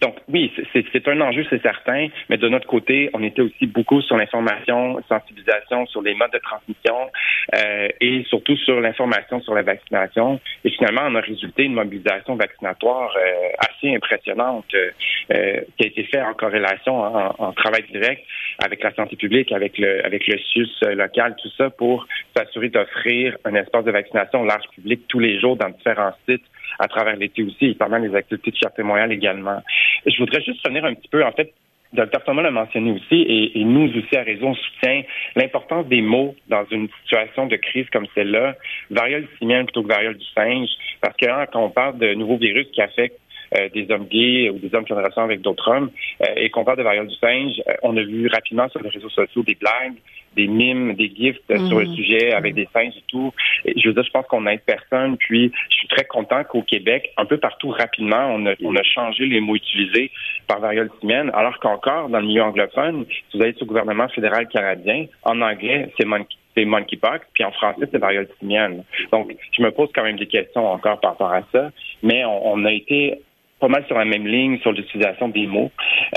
donc 0.03 0.17
oui, 0.29 0.53
c'est 0.73 1.09
un 1.09 1.21
enjeu, 1.21 1.47
c'est 1.49 1.63
certain, 1.63 2.09
mais 2.29 2.37
de 2.37 2.49
notre 2.49 2.67
côté, 2.67 3.09
on 3.15 3.23
était 3.23 3.41
aussi 3.41 3.67
beaucoup 3.67 4.03
sur 4.03 4.17
l'information, 4.17 5.01
sensibilisation 5.09 5.87
sur 5.87 6.03
les 6.03 6.15
modes 6.15 6.33
de 6.33 6.39
transmission 6.39 7.09
euh, 7.55 7.89
et 8.01 8.25
surtout 8.29 8.57
sur 8.57 8.81
l'information 8.81 9.41
sur 9.43 9.55
la 9.55 9.63
vaccination. 9.63 10.41
Et 10.65 10.71
finalement, 10.71 11.03
on 11.07 11.15
a 11.15 11.21
résulté 11.21 11.63
une 11.63 11.75
mobilisation 11.75 12.35
vaccinatoire 12.35 13.17
euh, 13.17 13.49
assez 13.61 13.95
impressionnante 13.95 14.67
euh, 14.75 15.61
qui 15.79 15.85
a 15.85 15.87
été 15.87 16.03
faite 16.05 16.25
en 16.25 16.35
corrélation, 16.35 17.01
en, 17.01 17.53
travail 17.53 17.85
direct 17.93 18.25
avec 18.65 18.83
la 18.83 18.93
santé 18.95 19.15
publique, 19.15 19.53
avec 19.53 19.79
le 19.79 20.05
avec 20.05 20.27
le 20.27 20.37
SUS 20.37 20.83
local, 20.97 21.37
tout 21.41 21.51
ça 21.57 21.71
pour 21.71 22.09
s'assurer 22.35 22.71
d'offrir 22.71 23.37
un 23.45 23.55
espace 23.55 23.85
de 23.85 23.93
vaccination 23.93 24.41
au 24.43 24.47
large 24.47 24.67
public 24.75 25.03
tous 25.07 25.21
les 25.21 25.39
jours 25.39 25.57
dans 25.57 25.69
différents 25.69 26.15
sites 26.29 26.43
à 26.79 26.89
travers 26.89 27.17
l'été 27.17 27.43
aussi 27.43 27.67
et 27.67 27.75
pendant 27.75 27.99
les 27.99 28.15
activités 28.15 28.51
de 28.51 28.57
Fierté 28.57 28.83
Montréal 28.83 29.13
également. 29.13 29.63
Je 30.07 30.17
voudrais 30.19 30.43
juste 30.43 30.65
revenir 30.65 30.85
un 30.85 30.95
petit 30.95 31.09
peu, 31.09 31.25
en 31.25 31.33
fait, 31.33 31.53
Dr. 31.93 32.25
Thomas 32.25 32.43
l'a 32.43 32.51
mentionné 32.51 32.93
aussi, 32.93 33.53
et, 33.55 33.65
nous 33.65 33.91
aussi 33.95 34.17
à 34.17 34.23
Réseau, 34.23 34.47
on 34.47 34.55
soutient 34.55 35.03
l'importance 35.37 35.87
des 35.89 36.01
mots 36.01 36.35
dans 36.49 36.65
une 36.71 36.89
situation 37.03 37.47
de 37.47 37.57
crise 37.57 37.87
comme 37.93 38.07
celle-là, 38.15 38.57
variole 38.91 39.29
simienne 39.39 39.67
plutôt 39.67 39.83
que 39.83 39.89
variole 39.89 40.17
du 40.17 40.27
singe, 40.35 40.71
parce 41.03 41.17
que 41.17 41.27
hein, 41.27 41.45
quand 41.53 41.63
on 41.63 41.71
parle 41.71 41.99
de 41.99 42.15
nouveaux 42.15 42.39
virus 42.39 42.67
qui 42.73 42.81
affectent 42.81 43.21
euh, 43.59 43.69
des 43.75 43.87
hommes 43.91 44.07
gays 44.07 44.49
ou 44.49 44.59
des 44.59 44.75
hommes 44.75 44.87
qui 44.87 44.93
ont 44.93 44.97
une 44.97 45.03
relation 45.03 45.23
avec 45.23 45.43
d'autres 45.43 45.69
hommes, 45.69 45.91
euh, 46.23 46.33
et 46.37 46.49
qu'on 46.49 46.65
parle 46.65 46.79
de 46.79 46.83
variole 46.83 47.09
du 47.09 47.17
singe, 47.17 47.61
euh, 47.69 47.75
on 47.83 47.95
a 47.99 48.03
vu 48.03 48.27
rapidement 48.29 48.69
sur 48.71 48.81
les 48.81 48.89
réseaux 48.89 49.11
sociaux 49.11 49.43
des 49.43 49.57
blagues, 49.57 49.97
des 50.37 50.47
mimes, 50.47 50.95
des 50.95 51.09
gifs 51.15 51.39
sur 51.47 51.79
le 51.79 51.87
mhm. 51.87 51.95
sujet 51.95 52.33
avec 52.33 52.55
des 52.55 52.69
singes 52.73 52.97
et 52.97 53.05
tout. 53.09 53.33
Et 53.65 53.79
je 53.79 53.89
veux 53.89 53.95
dire, 53.95 54.05
je 54.05 54.11
pense 54.11 54.27
qu'on 54.27 54.43
n'aide 54.43 54.63
personne. 54.67 55.17
Puis, 55.17 55.53
je 55.71 55.75
suis 55.75 55.89
très 55.89 56.05
content 56.05 56.43
qu'au 56.45 56.63
Québec, 56.63 57.13
un 57.17 57.25
peu 57.25 57.39
partout 57.39 57.71
rapidement, 57.71 58.35
on 58.35 58.47
a, 58.47 58.55
on 58.63 58.75
a 58.77 58.83
changé 58.83 59.27
les 59.27 59.41
mots 59.41 59.57
utilisés 59.57 60.11
par 60.47 60.61
variole 60.61 60.91
simienne, 61.01 61.31
alors 61.35 61.59
qu'encore 61.59 62.09
dans 62.09 62.21
le 62.21 62.27
milieu 62.27 62.43
anglophone, 62.43 63.05
si 63.09 63.37
vous 63.37 63.43
allez 63.43 63.53
sur 63.53 63.65
le 63.65 63.69
gouvernement 63.69 64.09
fédéral 64.09 64.49
canadien, 64.49 65.07
en 65.23 65.41
anglais, 65.41 65.91
c'est 65.99 66.07
monkey 66.07 66.37
c'est 66.55 66.67
monkeypox, 66.67 67.27
puis 67.33 67.45
en 67.45 67.53
français, 67.53 67.89
c'est 67.91 67.99
variole 67.99 68.29
simienne. 68.39 68.85
Donc, 69.11 69.35
je 69.53 69.63
me 69.63 69.71
pose 69.71 69.89
quand 69.95 70.03
même 70.03 70.19
des 70.19 70.27
questions 70.27 70.67
encore 70.67 71.01
par 71.01 71.13
rapport 71.13 71.33
à 71.33 71.43
ça, 71.51 71.71
mais 72.03 72.27
on, 72.27 72.53
on 72.53 72.65
a 72.67 72.73
été 72.73 73.23
pas 73.63 73.69
mal 73.69 73.87
sur 73.87 73.97
la 73.97 74.05
même 74.05 74.27
ligne 74.27 74.59
sur 74.59 74.73
l'utilisation 74.73 75.29
des 75.29 75.47
mots 75.47 75.71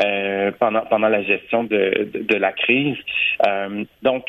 euh, 0.03 0.51
pendant 0.59 0.81
pendant 0.81 1.09
la 1.09 1.21
gestion 1.21 1.63
de, 1.63 2.09
de, 2.11 2.35
la 2.35 2.51
crise. 2.51 2.97
Euh, 3.47 3.83
donc 4.01 4.25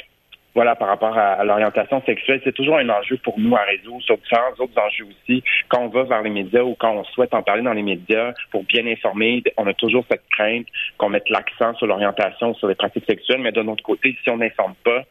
voilà, 0.54 0.74
par 0.74 0.88
rapport 0.88 1.16
à, 1.18 1.44
l'orientation 1.44 2.02
sexuelle, 2.06 2.40
c'est 2.44 2.54
toujours 2.54 2.78
un 2.78 2.88
enjeu 2.88 3.18
pour 3.18 3.38
nous 3.38 3.54
à 3.54 3.62
réseau, 3.62 4.00
sur 4.00 4.16
différents 4.16 4.54
autres 4.58 4.80
enjeux 4.80 5.04
aussi. 5.04 5.42
Quand 5.68 5.82
on 5.82 5.88
va 5.88 6.04
vers 6.04 6.22
les 6.22 6.30
médias 6.30 6.62
ou 6.62 6.74
quand 6.74 6.92
on 6.92 7.04
souhaite 7.04 7.34
en 7.34 7.42
parler 7.42 7.62
dans 7.62 7.74
les 7.74 7.82
médias 7.82 8.32
pour 8.50 8.64
bien 8.64 8.86
informer, 8.86 9.42
on 9.58 9.66
a 9.66 9.74
toujours 9.74 10.04
cette 10.10 10.26
crainte 10.30 10.66
qu'on 10.96 11.10
mette 11.10 11.28
l'accent 11.28 11.74
sur 11.74 11.86
l'orientation, 11.86 12.54
sur 12.54 12.68
les 12.68 12.74
pratiques 12.74 13.04
sexuelles, 13.06 13.40
mais 13.42 13.52
d'un 13.52 13.68
autre 13.68 13.82
côté, 13.82 14.16
si 14.22 14.30
on 14.30 14.38
n'informe 14.38 14.74
pas, 14.82 15.04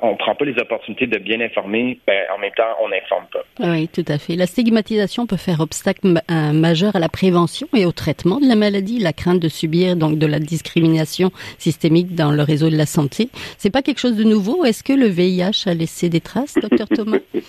on 0.00 0.16
prend 0.16 0.34
pas 0.34 0.44
les 0.44 0.58
opportunités 0.58 1.06
de 1.06 1.18
bien 1.18 1.40
informer, 1.40 1.98
ben, 2.06 2.24
en 2.34 2.38
même 2.38 2.52
temps, 2.56 2.76
on 2.82 2.88
n'informe 2.88 3.26
pas. 3.32 3.42
Oui, 3.60 3.88
tout 3.88 4.04
à 4.08 4.18
fait. 4.18 4.36
La 4.36 4.46
stigmatisation 4.46 5.26
peut 5.26 5.36
faire 5.36 5.60
obstacle 5.60 6.14
majeur 6.52 6.96
à 6.96 6.98
la 6.98 7.08
prévention 7.08 7.66
et 7.74 7.84
au 7.84 7.92
traitement 7.92 8.40
de 8.40 8.46
la 8.46 8.56
maladie, 8.56 8.98
la 8.98 9.12
crainte 9.12 9.40
de 9.40 9.48
subir 9.48 9.96
donc 9.96 10.18
de 10.18 10.26
la 10.26 10.38
discrimination 10.38 11.30
systémique 11.58 12.14
dans 12.14 12.32
le 12.32 12.42
réseau 12.42 12.70
de 12.70 12.76
la 12.76 12.86
santé. 12.86 13.28
C'est 13.58 13.72
pas 13.72 13.82
quelque 13.82 14.00
chose 14.00 14.16
de 14.16 14.24
nouveau? 14.24 14.64
Est-ce 14.64 14.82
que 14.82 14.92
le 14.92 15.06
VIH 15.06 15.66
a 15.66 15.74
laissé 15.74 16.08
des 16.08 16.20
traces, 16.20 16.54
docteur 16.54 16.88
Thomas? 16.88 17.18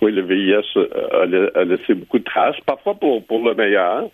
Oui, 0.00 0.12
le 0.12 0.22
VIH 0.22 0.78
a 1.54 1.64
laissé 1.64 1.92
beaucoup 1.92 2.20
de 2.20 2.24
traces, 2.24 2.54
parfois 2.64 2.94
pour, 2.94 3.24
pour 3.26 3.44
le 3.44 3.56
meilleur 3.56 4.08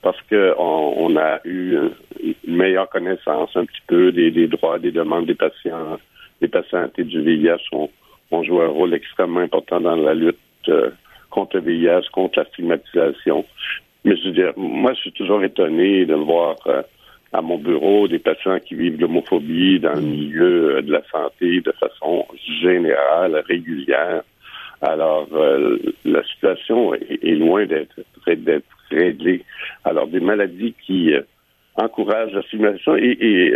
parce 0.00 0.16
qu'on 0.30 0.94
on 0.96 1.16
a 1.16 1.40
eu 1.44 1.76
une 2.46 2.56
meilleure 2.56 2.88
connaissance 2.88 3.50
un 3.56 3.64
petit 3.64 3.82
peu 3.86 4.12
des, 4.12 4.30
des 4.30 4.46
droits, 4.46 4.78
des 4.78 4.92
demandes 4.92 5.26
des 5.26 5.34
patients 5.34 5.98
les 6.40 6.48
patients 6.48 6.88
du 6.96 7.22
VIH 7.22 7.68
ont, 7.72 7.90
ont, 8.30 8.42
joué 8.42 8.64
un 8.64 8.68
rôle 8.68 8.94
extrêmement 8.94 9.40
important 9.40 9.80
dans 9.80 9.96
la 9.96 10.14
lutte 10.14 10.36
euh, 10.68 10.90
contre 11.30 11.56
le 11.56 11.62
VIH, 11.62 12.08
contre 12.12 12.40
la 12.40 12.44
stigmatisation. 12.46 13.44
Mais 14.04 14.16
je 14.16 14.24
veux 14.26 14.32
dire, 14.32 14.52
moi, 14.56 14.92
je 14.94 15.00
suis 15.00 15.12
toujours 15.12 15.42
étonné 15.42 16.06
de 16.06 16.14
voir 16.14 16.56
euh, 16.66 16.82
à 17.32 17.42
mon 17.42 17.58
bureau 17.58 18.08
des 18.08 18.18
patients 18.18 18.58
qui 18.60 18.74
vivent 18.74 19.00
l'homophobie 19.00 19.80
dans 19.80 19.94
le 19.94 20.00
milieu 20.00 20.76
euh, 20.76 20.82
de 20.82 20.92
la 20.92 21.02
santé 21.10 21.60
de 21.60 21.72
façon 21.72 22.26
générale, 22.62 23.42
régulière. 23.46 24.22
Alors, 24.80 25.26
la 26.04 26.22
situation 26.22 26.94
est, 26.94 27.34
loin 27.34 27.66
d'être 27.66 27.98
réglée. 28.92 29.42
Alors, 29.84 30.06
des 30.06 30.20
maladies 30.20 30.72
qui 30.86 31.12
encouragent 31.74 32.32
la 32.32 32.42
stigmatisation 32.42 32.96
et, 32.96 33.16
et 33.20 33.54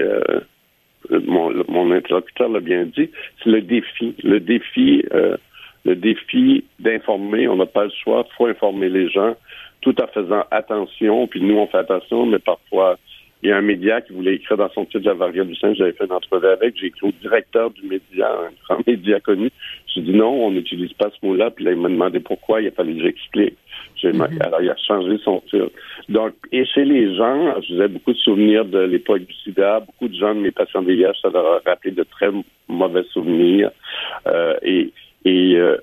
mon, 1.11 1.53
mon 1.69 1.91
interlocuteur 1.93 2.49
l'a 2.49 2.61
bien 2.61 2.85
dit, 2.85 3.11
c'est 3.43 3.51
le 3.51 3.63
défi. 3.63 4.15
Le 4.23 4.41
défi, 4.41 5.05
euh, 5.13 5.37
le 5.85 5.97
défi 5.97 6.65
d'informer. 6.79 7.49
On 7.49 7.57
n'a 7.57 7.67
pas 7.67 7.85
le 7.85 7.93
choix. 8.03 8.27
Faut 8.37 8.47
informer 8.47 8.89
les 8.89 9.09
gens 9.09 9.37
tout 9.81 10.01
en 10.01 10.07
faisant 10.07 10.45
attention. 10.51 11.27
Puis 11.27 11.41
nous, 11.41 11.57
on 11.57 11.67
fait 11.67 11.79
attention, 11.79 12.27
mais 12.27 12.39
parfois, 12.39 12.99
il 13.43 13.49
y 13.49 13.53
a 13.53 13.57
un 13.57 13.63
média 13.63 14.01
qui 14.01 14.13
voulait 14.13 14.37
écrire 14.37 14.57
dans 14.57 14.71
son 14.71 14.85
titre 14.85 15.05
la 15.05 15.15
variole 15.15 15.49
du 15.49 15.57
sein. 15.57 15.75
J'avais 15.75 15.93
fait 15.93 16.05
une 16.05 16.13
entrevue 16.13 16.47
avec. 16.47 16.77
J'ai 16.79 16.87
écrit 16.87 17.09
au 17.09 17.13
directeur 17.21 17.71
du 17.71 17.83
média, 17.83 18.31
un 18.31 18.53
grand 18.65 18.83
média 18.87 19.19
connu. 19.19 19.51
J'ai 19.93 20.01
dit 20.01 20.13
non, 20.13 20.47
on 20.47 20.53
n'utilise 20.53 20.93
pas 20.93 21.11
ce 21.11 21.27
mot-là. 21.27 21.51
Puis 21.51 21.65
là, 21.65 21.73
il 21.73 21.79
m'a 21.79 21.89
demandé 21.89 22.21
pourquoi. 22.21 22.63
Il 22.63 22.69
a 22.69 22.71
fallu 22.71 22.95
que 22.97 23.03
j'explique. 23.03 23.57
Mhm. 24.05 24.39
Alors, 24.41 24.61
il 24.63 24.71
a 24.71 24.77
changé 24.77 25.19
son 25.25 25.41
tir. 25.49 25.69
Donc, 26.09 26.35
et 26.51 26.65
chez 26.65 26.85
les 26.85 27.15
gens, 27.15 27.61
je 27.63 27.75
vous 27.75 27.89
beaucoup 27.89 28.13
de 28.13 28.19
souvenirs 28.19 28.65
de 28.65 28.81
l'époque 28.81 29.23
du 29.23 29.35
sida. 29.35 29.81
Beaucoup 29.81 30.09
de 30.09 30.15
gens 30.15 30.35
de 30.35 30.41
mes 30.41 30.51
patients 30.51 30.83
VIH, 30.83 31.21
ça 31.21 31.31
leur 31.31 31.47
a 31.47 31.61
rappelé 31.65 31.93
de 31.93 32.05
très 32.05 32.31
mauvais 32.69 33.05
souvenirs. 33.13 33.71
Euh, 34.27 34.55
et 34.63 34.93
et 35.25 35.55
euh, 35.57 35.77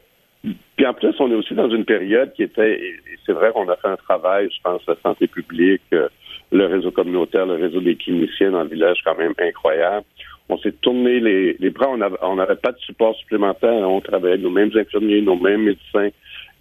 puis 0.75 0.85
en 0.85 0.93
plus, 0.93 1.13
on 1.19 1.31
est 1.31 1.35
aussi 1.35 1.53
dans 1.53 1.69
une 1.69 1.85
période 1.85 2.31
qui 2.33 2.43
était, 2.43 2.79
et 2.79 2.95
c'est 3.25 3.33
vrai 3.33 3.51
qu'on 3.51 3.67
a 3.67 3.75
fait 3.75 3.89
un 3.89 3.97
travail, 3.97 4.49
je 4.49 4.61
pense, 4.63 4.81
la 4.87 4.95
santé 5.03 5.27
publique, 5.27 5.81
euh, 5.93 6.07
le 6.51 6.65
réseau 6.65 6.91
communautaire, 6.91 7.45
le 7.45 7.55
réseau 7.55 7.81
des 7.81 7.95
cliniciens 7.95 8.51
dans 8.51 8.63
le 8.63 8.69
village, 8.69 9.01
quand 9.03 9.17
même 9.17 9.33
incroyable. 9.39 10.05
On 10.47 10.57
s'est 10.57 10.71
tourné 10.71 11.19
les, 11.19 11.57
les 11.59 11.69
bras, 11.69 11.89
on 11.89 12.35
n'avait 12.35 12.55
pas 12.55 12.71
de 12.71 12.79
support 12.79 13.15
supplémentaire, 13.17 13.87
on 13.87 14.01
travaillait 14.01 14.37
nos 14.37 14.49
mêmes 14.49 14.71
infirmiers, 14.73 15.21
nos 15.21 15.35
mêmes 15.35 15.63
médecins, 15.63 16.09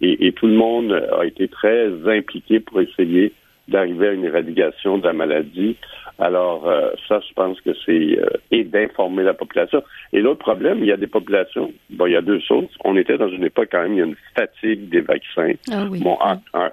et, 0.01 0.31
tout 0.33 0.47
le 0.47 0.53
monde 0.53 0.93
a 0.93 1.25
été 1.25 1.47
très 1.47 1.89
impliqué 2.07 2.59
pour 2.59 2.79
essayer 2.81 3.33
d'arriver 3.67 4.07
à 4.07 4.13
une 4.13 4.25
éradication 4.25 4.97
de 4.97 5.05
la 5.05 5.13
maladie. 5.13 5.75
Alors, 6.17 6.67
euh, 6.67 6.89
ça, 7.07 7.21
je 7.27 7.33
pense 7.33 7.61
que 7.61 7.69
c'est 7.85 8.19
euh, 8.19 8.27
et 8.51 8.63
d'informer 8.63 9.23
la 9.23 9.33
population. 9.33 9.81
Et 10.11 10.21
l'autre 10.21 10.39
problème, 10.39 10.79
il 10.79 10.87
y 10.87 10.91
a 10.91 10.97
des 10.97 11.07
populations. 11.07 11.71
Bon, 11.91 12.07
il 12.07 12.13
y 12.13 12.15
a 12.17 12.21
deux 12.21 12.39
choses. 12.41 12.67
On 12.83 12.97
était 12.97 13.17
dans 13.17 13.29
une 13.29 13.45
époque 13.45 13.69
quand 13.71 13.83
même, 13.83 13.93
il 13.93 13.99
y 13.99 14.01
a 14.01 14.05
une 14.05 14.17
fatigue 14.35 14.89
des 14.89 15.01
vaccins. 15.01 15.53
Ah 15.71 15.85
oui. 15.89 16.01
Bon, 16.01 16.17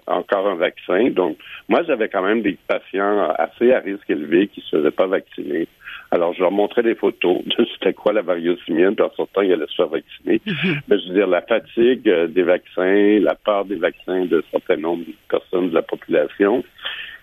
encore 0.07 0.49
un 0.49 0.57
vaccin. 0.57 1.11
Donc, 1.11 1.37
moi, 1.69 1.83
j'avais 1.87 2.09
quand 2.09 2.23
même 2.23 2.43
des 2.43 2.57
patients 2.67 3.31
assez 3.39 3.73
à 3.73 3.81
risque 3.81 4.11
élevé 4.11 4.49
qui 4.49 4.63
se 4.63 4.77
faisaient 4.77 4.91
pas 4.91 5.07
vacciner. 5.07 5.69
Alors, 6.11 6.33
je 6.35 6.41
leur 6.41 6.53
montrais 6.53 6.83
des 6.83 6.95
photos 6.95 7.45
de 7.45 7.67
c'était 7.79 7.93
quoi 7.93 8.13
la 8.13 8.23
variocimienne, 8.23 8.95
puis 8.95 9.05
en 9.05 9.11
sortant, 9.15 9.43
ils 9.43 9.53
allaient 9.53 9.67
se 9.69 9.75
faire 9.75 9.89
vacciner. 9.89 10.41
Mhm. 10.47 10.81
Mais 10.89 10.99
je 10.99 11.09
veux 11.09 11.15
dire, 11.15 11.27
la 11.27 11.43
fatigue 11.43 12.09
euh, 12.09 12.27
des 12.27 12.43
vaccins, 12.43 13.19
la 13.21 13.35
part 13.35 13.65
des 13.65 13.77
vaccins 13.77 14.25
de 14.25 14.45
certain 14.51 14.77
nombre 14.77 15.05
de 15.05 15.15
personnes 15.29 15.71
de 15.71 15.75
la 15.75 15.83
population, 15.83 16.65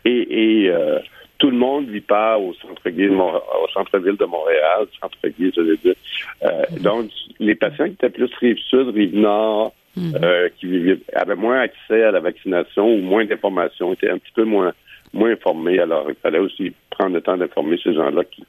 et, 0.05 0.63
et 0.63 0.69
euh, 0.69 0.99
tout 1.43 1.49
le 1.49 1.57
monde 1.57 1.89
vit 1.89 1.99
pas 1.99 2.37
au 2.37 2.53
centre-ville 2.53 3.11
au 3.11 3.67
centre-ville 3.73 4.15
de 4.15 4.25
Montréal, 4.25 4.87
centre-ville, 5.01 5.51
je 5.53 5.61
veux 5.61 5.77
dire. 5.77 5.95
Euh, 6.43 6.63
mhm. 6.71 6.79
donc, 6.79 7.09
les 7.39 7.55
patients 7.55 7.85
qui 7.87 7.93
étaient 7.93 8.09
plus 8.09 8.33
rive 8.39 8.57
sud, 8.69 8.89
rive 8.95 9.13
nord, 9.13 9.73
mhm. 9.97 10.13
euh, 10.23 10.49
qui 10.57 10.67
vivaient, 10.67 10.99
avaient 11.13 11.35
moins 11.35 11.59
accès 11.59 12.03
à 12.03 12.11
la 12.11 12.21
vaccination 12.21 12.87
ou 12.87 13.01
moins 13.01 13.25
d'informations, 13.25 13.91
étaient 13.91 14.09
un 14.09 14.19
petit 14.19 14.31
peu 14.33 14.45
moins 14.45 14.73
moins 15.13 15.31
informés. 15.31 15.79
Alors, 15.79 16.05
il 16.09 16.15
fallait 16.15 16.39
aussi 16.39 16.73
prendre 16.89 17.13
le 17.15 17.21
temps 17.21 17.37
d'informer 17.37 17.77
ces 17.83 17.93
gens-là 17.93 18.23
qui 18.23 18.43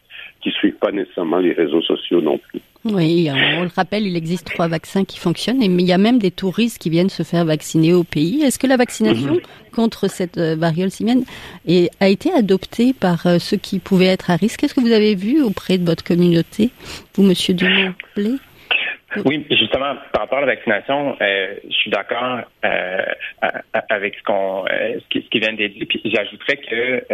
qui 0.44 0.50
suivent 0.50 0.74
pas 0.74 0.92
nécessairement 0.92 1.38
les 1.38 1.52
réseaux 1.52 1.80
sociaux 1.80 2.20
non 2.20 2.38
plus. 2.38 2.60
Oui, 2.84 3.30
on 3.30 3.62
le 3.62 3.70
rappelle, 3.74 4.06
il 4.06 4.14
existe 4.14 4.46
trois 4.46 4.68
vaccins 4.68 5.06
qui 5.06 5.18
fonctionnent, 5.18 5.58
mais 5.58 5.66
il 5.66 5.86
y 5.86 5.92
a 5.92 5.98
même 5.98 6.18
des 6.18 6.30
touristes 6.30 6.76
qui 6.76 6.90
viennent 6.90 7.08
se 7.08 7.22
faire 7.22 7.46
vacciner 7.46 7.94
au 7.94 8.04
pays. 8.04 8.42
Est-ce 8.42 8.58
que 8.58 8.66
la 8.66 8.76
vaccination 8.76 9.36
mhm. 9.36 9.40
contre 9.74 10.06
cette 10.10 10.36
euh, 10.36 10.54
variole 10.54 10.90
simienne 10.90 11.24
a 12.00 12.08
été 12.10 12.30
adoptée 12.30 12.92
par 12.92 13.26
euh, 13.26 13.38
ceux 13.38 13.56
qui 13.56 13.78
pouvaient 13.78 14.04
être 14.04 14.30
à 14.30 14.36
risque? 14.36 14.64
Est-ce 14.64 14.74
que 14.74 14.82
vous 14.82 14.92
avez 14.92 15.14
vu 15.14 15.42
auprès 15.42 15.78
de 15.78 15.86
votre 15.86 16.04
communauté, 16.04 16.68
vous, 17.14 17.22
Monsieur 17.22 17.54
dumont 17.54 17.94
oui, 19.24 19.46
justement, 19.50 19.94
par 20.12 20.22
rapport 20.22 20.38
à 20.38 20.40
la 20.42 20.54
vaccination, 20.54 21.16
euh, 21.20 21.54
je 21.68 21.74
suis 21.74 21.90
d'accord 21.90 22.40
euh, 22.64 23.02
avec 23.88 24.16
ce 24.16 24.22
qu'on 24.22 24.64
euh, 24.66 24.98
ce, 25.12 25.18
qui, 25.18 25.38
vient 25.38 25.52
d'être 25.52 25.74
dit. 25.74 25.88
J'ajouterais 26.04 26.56
que 26.56 27.04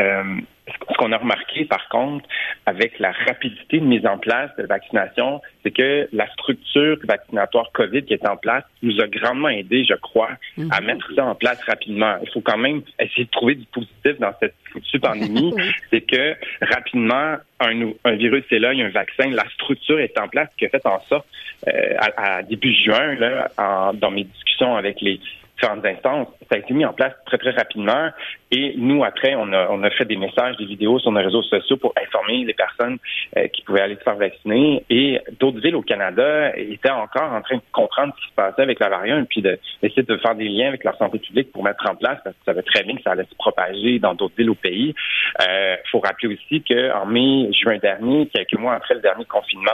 ce 0.72 0.96
qu'on 0.96 1.12
a 1.12 1.18
remarqué, 1.18 1.64
par 1.64 1.88
contre, 1.88 2.28
avec 2.66 2.98
la 2.98 3.12
rapidité 3.12 3.80
de 3.80 3.84
mise 3.84 4.06
en 4.06 4.18
place 4.18 4.50
de 4.56 4.64
vaccination, 4.64 5.40
c'est 5.62 5.70
que 5.70 6.08
la 6.12 6.30
structure 6.32 6.98
vaccinatoire 7.04 7.70
COVID 7.72 8.02
qui 8.04 8.14
est 8.14 8.26
en 8.26 8.36
place 8.36 8.64
nous 8.82 9.00
a 9.00 9.06
grandement 9.06 9.48
aidé, 9.48 9.84
je 9.84 9.94
crois, 9.94 10.30
à 10.70 10.80
mhm. 10.80 10.86
mettre 10.86 11.14
ça 11.14 11.26
en 11.26 11.34
place 11.34 11.60
rapidement. 11.64 12.16
Il 12.22 12.30
faut 12.30 12.40
quand 12.40 12.58
même 12.58 12.82
essayer 12.98 13.24
de 13.24 13.30
trouver 13.30 13.54
du 13.54 13.66
positif 13.66 14.18
dans 14.18 14.32
cette 14.40 14.54
foutue 14.72 15.00
pandémie. 15.00 15.54
c'est 15.90 16.02
que 16.02 16.34
rapidement, 16.60 17.36
un, 17.60 17.92
un 18.04 18.12
virus 18.12 18.44
est 18.50 18.58
là, 18.58 18.72
il 18.72 18.80
y 18.80 18.82
a 18.82 18.86
un 18.86 18.90
vaccin, 18.90 19.30
la 19.30 19.48
structure 19.50 19.98
est 19.98 20.18
en 20.18 20.28
place, 20.28 20.48
qui 20.58 20.66
a 20.66 20.68
fait 20.68 20.84
en 20.86 21.00
sorte, 21.08 21.26
euh, 21.68 21.96
à, 22.16 22.42
début 22.42 22.72
juin, 22.72 23.14
là, 23.16 23.50
en, 23.58 23.92
dans 23.92 24.10
mes 24.10 24.24
discussions 24.24 24.76
avec 24.76 25.00
les 25.00 25.20
différentes 25.60 25.84
instances, 25.84 26.28
ça 26.50 26.56
a 26.56 26.58
été 26.58 26.72
mis 26.74 26.84
en 26.84 26.92
place 26.92 27.12
très, 27.26 27.38
très 27.38 27.50
rapidement. 27.50 28.10
Et 28.50 28.74
nous, 28.76 29.04
après, 29.04 29.34
on 29.36 29.52
a, 29.52 29.68
on 29.70 29.82
a 29.82 29.90
fait 29.90 30.04
des 30.04 30.16
messages, 30.16 30.56
des 30.56 30.64
vidéos 30.64 30.98
sur 30.98 31.12
nos 31.12 31.20
réseaux 31.20 31.42
sociaux 31.42 31.76
pour 31.76 31.92
informer 32.00 32.44
les 32.44 32.54
personnes 32.54 32.98
euh, 33.36 33.46
qui 33.48 33.62
pouvaient 33.62 33.82
aller 33.82 33.96
se 33.96 34.02
faire 34.02 34.16
vacciner. 34.16 34.84
Et 34.90 35.20
d'autres 35.38 35.60
villes 35.60 35.76
au 35.76 35.82
Canada 35.82 36.56
étaient 36.56 36.90
encore 36.90 37.32
en 37.32 37.42
train 37.42 37.56
de 37.56 37.62
comprendre 37.72 38.14
ce 38.16 38.24
qui 38.24 38.30
se 38.30 38.34
passait 38.34 38.62
avec 38.62 38.80
la 38.80 38.88
variante, 38.88 39.28
puis 39.28 39.42
d'essayer 39.42 40.02
de, 40.02 40.16
faire 40.16 40.34
des 40.34 40.48
liens 40.48 40.68
avec 40.68 40.82
leur 40.82 40.96
santé 40.96 41.18
publique 41.18 41.52
pour 41.52 41.62
mettre 41.62 41.88
en 41.88 41.94
place, 41.94 42.18
parce 42.24 42.34
que 42.36 42.42
ça 42.44 42.52
savait 42.52 42.62
très 42.62 42.82
bien 42.82 42.96
que 42.96 43.02
ça 43.02 43.12
allait 43.12 43.26
se 43.30 43.34
propager 43.36 43.98
dans 43.98 44.14
d'autres 44.14 44.34
villes 44.36 44.50
au 44.50 44.54
pays. 44.54 44.94
Il 45.38 45.46
euh, 45.48 45.76
faut 45.90 46.00
rappeler 46.00 46.34
aussi 46.34 46.62
qu'en 46.62 47.06
mai, 47.06 47.50
juin 47.52 47.78
dernier, 47.78 48.28
quelques 48.34 48.58
mois 48.58 48.74
après 48.74 48.94
le 48.94 49.00
dernier 49.00 49.24
confinement, 49.26 49.70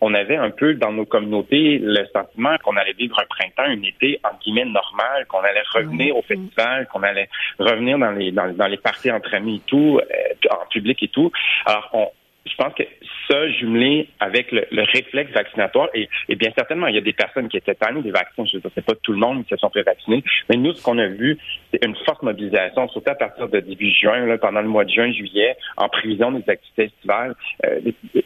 on 0.00 0.14
avait 0.14 0.36
un 0.36 0.50
peu 0.50 0.74
dans 0.74 0.92
nos 0.92 1.04
communautés 1.04 1.78
le 1.78 2.06
sentiment 2.12 2.56
qu'on 2.62 2.76
allait 2.76 2.92
vivre 2.92 3.18
un 3.18 3.26
printemps, 3.26 3.70
un 3.70 3.82
été, 3.82 4.20
en 4.24 4.36
guillemets, 4.42 4.64
normal, 4.64 5.23
qu'on 5.28 5.40
allait 5.40 5.62
revenir 5.72 6.16
au 6.16 6.22
festival, 6.22 6.86
qu'on 6.92 7.02
allait 7.02 7.28
revenir 7.58 7.98
dans 7.98 8.10
les 8.12 8.32
dans, 8.32 8.52
dans 8.52 8.66
les 8.66 8.76
parties 8.76 9.10
entre 9.10 9.34
amis 9.34 9.56
et 9.56 9.62
tout, 9.66 10.00
euh, 10.00 10.48
en 10.50 10.66
public 10.66 11.02
et 11.02 11.08
tout. 11.08 11.30
Alors, 11.66 11.90
on, 11.92 12.08
je 12.46 12.54
pense 12.56 12.74
que 12.74 12.82
ça, 13.28 13.48
jumelé 13.52 14.08
avec 14.20 14.52
le, 14.52 14.66
réflexe 14.70 15.32
vaccinatoire, 15.32 15.88
et, 15.94 16.08
bien 16.36 16.50
certainement, 16.56 16.88
il 16.88 16.94
y 16.94 16.98
a 16.98 17.00
des 17.00 17.14
personnes 17.14 17.48
qui 17.48 17.56
étaient 17.56 17.74
tannées 17.74 18.02
des 18.02 18.10
vaccins, 18.10 18.44
je 18.44 18.58
ne 18.58 18.62
sais 18.74 18.82
pas 18.82 18.92
tout 19.02 19.12
le 19.12 19.18
monde 19.18 19.44
qui 19.44 19.50
se 19.50 19.56
sont 19.56 19.70
fait 19.70 19.82
vacciner, 19.82 20.22
mais 20.50 20.56
nous, 20.56 20.74
ce 20.74 20.82
qu'on 20.82 20.98
a 20.98 21.06
vu, 21.06 21.38
c'est 21.70 21.84
une 21.84 21.96
forte 22.04 22.22
mobilisation, 22.22 22.88
surtout 22.88 23.10
à 23.10 23.14
partir 23.14 23.48
de 23.48 23.60
début 23.60 23.90
juin, 23.90 24.26
là, 24.26 24.36
pendant 24.36 24.60
le 24.60 24.68
mois 24.68 24.84
de 24.84 24.90
juin, 24.90 25.10
juillet, 25.10 25.56
en 25.78 25.88
prévision 25.88 26.32
des 26.32 26.48
activités 26.48 26.84
estivales. 26.84 27.34
Euh, 27.64 27.80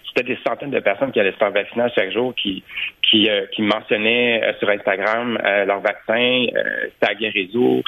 c'était 0.09 0.35
des 0.35 0.39
centaines 0.47 0.71
de 0.71 0.81
personnes 0.81 1.13
qui 1.13 1.21
allaient 1.21 1.33
se 1.33 1.37
faire 1.37 1.53
vacciner 1.53 1.87
chaque 1.95 2.13
jour, 2.13 2.35
qui 2.35 2.65
qui, 3.03 3.31
euh, 3.31 3.47
qui 3.53 3.63
mentionnaient 3.63 4.43
euh, 4.43 4.53
sur 4.59 4.69
Instagram 4.69 5.39
leur 5.67 5.81
vaccin, 5.81 6.47
taguaient 7.01 7.31
réseau. 7.31 7.83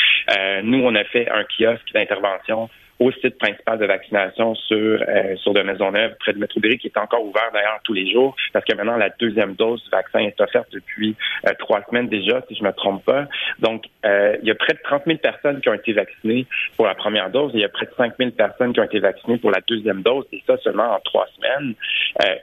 nous, 0.62 0.82
on 0.82 0.94
a 0.94 1.04
fait 1.04 1.28
un 1.28 1.44
kiosque 1.44 1.92
d'intervention 1.92 2.70
au 3.00 3.10
site 3.12 3.38
principal 3.38 3.78
de 3.78 3.86
vaccination 3.86 4.54
sur 4.54 4.76
euh, 5.08 5.34
sur 5.36 5.54
de 5.54 5.62
Maisonneuve, 5.62 6.14
près 6.20 6.34
de 6.34 6.38
Métro-Berry, 6.38 6.78
qui 6.78 6.88
est 6.88 6.98
encore 6.98 7.24
ouvert 7.24 7.50
d'ailleurs 7.52 7.80
tous 7.82 7.94
les 7.94 8.12
jours, 8.12 8.36
parce 8.52 8.64
que 8.64 8.76
maintenant 8.76 8.98
la 8.98 9.08
deuxième 9.08 9.54
dose 9.54 9.82
du 9.82 9.90
vaccin 9.90 10.20
est 10.20 10.38
offerte 10.40 10.68
depuis 10.70 11.16
euh, 11.48 11.52
trois 11.58 11.82
semaines 11.88 12.08
déjà, 12.08 12.42
si 12.46 12.54
je 12.54 12.62
me 12.62 12.72
trompe 12.72 13.02
pas. 13.04 13.26
Donc, 13.58 13.86
euh, 14.04 14.36
il 14.42 14.48
y 14.48 14.50
a 14.50 14.54
près 14.54 14.74
de 14.74 14.80
30 14.84 15.04
000 15.06 15.18
personnes 15.18 15.60
qui 15.62 15.70
ont 15.70 15.74
été 15.74 15.94
vaccinées 15.94 16.46
pour 16.76 16.86
la 16.86 16.94
première 16.94 17.30
dose, 17.30 17.52
et 17.54 17.58
il 17.58 17.60
y 17.62 17.64
a 17.64 17.70
près 17.70 17.86
de 17.86 17.92
5 17.96 18.12
000 18.18 18.30
personnes 18.32 18.74
qui 18.74 18.80
ont 18.80 18.84
été 18.84 19.00
vaccinées 19.00 19.38
pour 19.38 19.50
la 19.50 19.60
deuxième 19.66 20.02
dose, 20.02 20.26
et 20.32 20.42
ça 20.46 20.58
seulement 20.58 20.94
en 20.94 21.00
trois 21.00 21.26
semaines. 21.36 21.74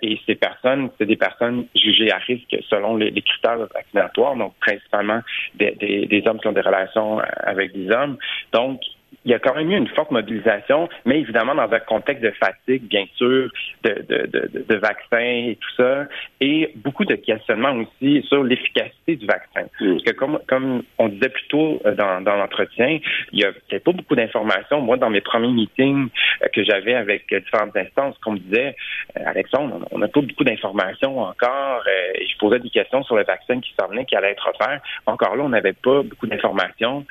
et 0.02 0.20
ces 0.26 0.36
personnes, 0.36 0.90
c'est 0.98 1.06
des 1.06 1.16
personnes 1.18 1.66
jugées 1.76 2.12
à 2.12 2.18
risque 2.18 2.58
selon 2.70 2.96
les, 2.98 3.12
critères 3.22 3.60
vaccinatoires, 3.74 4.36
donc 4.36 4.54
principalement 4.60 5.22
des, 5.56 5.72
des, 5.72 6.08
des 6.08 6.24
hommes 6.28 6.40
qui 6.40 6.48
ont 6.48 6.54
des 6.54 6.62
relations 6.62 7.20
avec 7.44 7.74
des 7.74 7.92
hommes. 7.92 8.18
Donc, 8.54 8.82
il 9.26 9.32
y 9.32 9.34
a 9.34 9.40
quand 9.40 9.56
même 9.56 9.72
eu 9.72 9.76
une 9.76 9.88
forte 9.90 10.12
mobilisation, 10.12 10.88
mais 11.06 11.20
évidemment 11.20 11.56
dans 11.56 11.72
un 11.72 11.80
contexte 11.80 12.24
de 12.24 12.32
fatigue, 12.32 12.84
bien 12.84 13.06
sûr, 13.16 13.50
de, 13.84 14.06
de, 14.08 14.28
de, 14.28 14.64
de 14.68 14.76
vaccins 14.76 15.18
et 15.20 15.58
tout 15.60 15.76
ça, 15.76 16.06
et 16.40 16.72
beaucoup 16.76 17.06
de 17.06 17.16
questionnements 17.16 17.74
aussi 17.74 18.22
sur 18.28 18.44
l'efficacité 18.44 19.16
du 19.16 19.26
vaccin. 19.26 19.64
Mm. 19.82 19.92
Parce 19.92 20.04
que 20.04 20.12
comme, 20.12 20.40
comme 20.48 20.84
on 20.98 21.10
disait 21.10 21.30
plus 21.30 21.48
tôt 21.50 21.82
euh, 21.86 21.94
dans, 21.96 22.22
dans 22.22 22.36
l'entretien, 22.36 23.00
il 23.34 23.40
y 23.40 23.44
a 23.44 23.52
peut-être 23.52 23.84
pas 23.84 23.92
beaucoup 23.92 24.16
d'informations. 24.16 24.82
Moi, 24.82 24.98
dans 24.98 25.10
mes 25.10 25.22
premiers 25.22 25.52
meetings 25.52 26.08
euh, 26.42 26.48
que 26.54 26.64
j'avais 26.64 26.94
avec 26.94 27.28
différentes 27.28 27.76
instances, 27.76 28.18
comme 28.20 28.40
disait 28.40 28.76
euh, 29.18 29.24
Alexandre, 29.26 29.86
on 29.92 30.00
n'a 30.00 30.08
pas 30.08 30.22
beaucoup 30.22 30.44
d'informations 30.44 31.20
encore. 31.20 31.84
Et 32.16 32.26
je 32.28 32.38
posais 32.38 32.60
des 32.60 32.70
questions 32.70 33.04
sur 33.04 33.16
le 33.16 33.24
vaccin 33.24 33.60
qui 33.60 33.74
s'en 33.80 33.88
venait, 33.88 34.06
qui 34.06 34.16
allait 34.16 34.32
être 34.32 34.48
offert. 34.48 34.80
Encore 35.06 35.36
là, 35.36 35.44
on 35.44 35.50
n'avait 35.50 35.74
pas 35.74 36.02
beaucoup 36.04 36.28
d'informations 36.28 37.06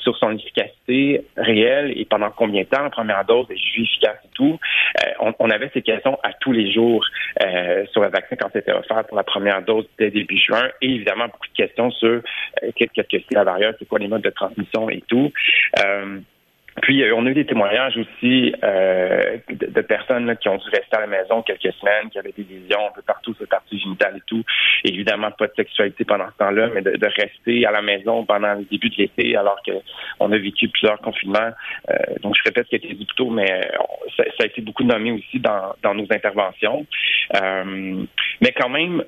sur 0.00 0.16
son 0.16 0.32
efficacité 0.32 0.79
réel 1.36 1.92
et 1.96 2.04
pendant 2.04 2.30
combien 2.30 2.62
de 2.62 2.68
temps 2.68 2.82
la 2.82 2.90
première 2.90 3.24
dose 3.24 3.46
est 3.50 3.54
efficace 3.54 4.18
et 4.24 4.28
tout. 4.34 4.58
Euh, 5.04 5.32
on, 5.38 5.50
avait 5.50 5.70
ces 5.72 5.82
questions 5.82 6.18
à 6.22 6.32
tous 6.34 6.52
les 6.52 6.72
jours 6.72 7.04
euh, 7.42 7.84
sur 7.92 8.02
le 8.02 8.08
vaccin 8.08 8.36
quand 8.36 8.50
c'était 8.52 8.72
offert 8.72 9.04
pour 9.06 9.16
la 9.16 9.24
première 9.24 9.62
dose 9.62 9.86
dès 9.98 10.10
début 10.10 10.38
juin 10.38 10.68
et 10.80 10.86
évidemment 10.86 11.26
beaucoup 11.26 11.48
de 11.48 11.56
questions 11.56 11.90
sur 11.90 12.08
euh, 12.08 12.70
qu'est-ce 12.74 13.02
que 13.02 13.06
c'est 13.10 13.34
la 13.34 13.44
variole, 13.44 13.76
c'est 13.78 13.88
quoi 13.88 13.98
les 13.98 14.08
modes 14.08 14.22
de 14.22 14.30
transmission 14.30 14.88
et 14.90 15.02
tout. 15.08 15.32
Puis, 16.82 17.02
euh, 17.02 17.14
on 17.14 17.26
a 17.26 17.30
eu 17.30 17.34
des 17.34 17.46
témoignages 17.46 17.96
aussi 17.96 18.54
euh, 18.62 19.38
de, 19.48 19.80
personnes 19.80 20.36
qui 20.36 20.48
ont 20.48 20.56
dû 20.56 20.68
rester 20.70 20.96
à 20.96 21.00
la 21.00 21.06
maison 21.06 21.42
quelques 21.42 21.72
semaines, 21.74 22.10
qui 22.10 22.18
avaient 22.18 22.32
des 22.36 22.44
lésions 22.44 22.86
un 22.88 22.92
peu 22.92 23.02
partout 23.02 23.34
sur 23.34 23.42
le 23.42 23.48
partie 23.48 23.78
génitale 23.78 24.16
et 24.16 24.22
tout. 24.26 24.42
Évidemment, 24.84 25.30
pas 25.32 25.48
de 25.48 25.52
sexualité 25.56 26.04
pendant 26.04 26.26
ce 26.30 26.38
temps-là, 26.38 26.70
mais 26.74 26.82
de, 26.82 27.06
rester 27.06 27.66
à 27.66 27.72
la 27.72 27.82
maison 27.82 28.24
pendant 28.24 28.54
le 28.54 28.64
début 28.64 28.88
de 28.88 28.96
l'été, 28.96 29.36
alors 29.36 29.60
qu'on 29.64 30.32
a 30.32 30.38
vécu 30.38 30.68
plusieurs 30.68 30.98
confinements. 31.00 31.50
Euh, 31.90 31.96
donc, 32.22 32.36
je 32.36 32.42
répète 32.44 32.66
ce 32.66 32.70
qui 32.70 32.74
a 32.76 32.78
été 32.78 32.94
dit 32.94 33.04
plus 33.04 33.16
tôt, 33.16 33.30
mais 33.30 33.68
ça, 34.16 34.24
a 34.40 34.46
été 34.46 34.60
beaucoup 34.60 34.84
nommé 34.84 35.12
aussi 35.12 35.40
dans, 35.40 35.74
dans 35.82 35.94
nos 35.94 36.06
interventions. 36.10 36.86
mais 37.34 38.52
quand 38.56 38.68
même, 38.68 39.04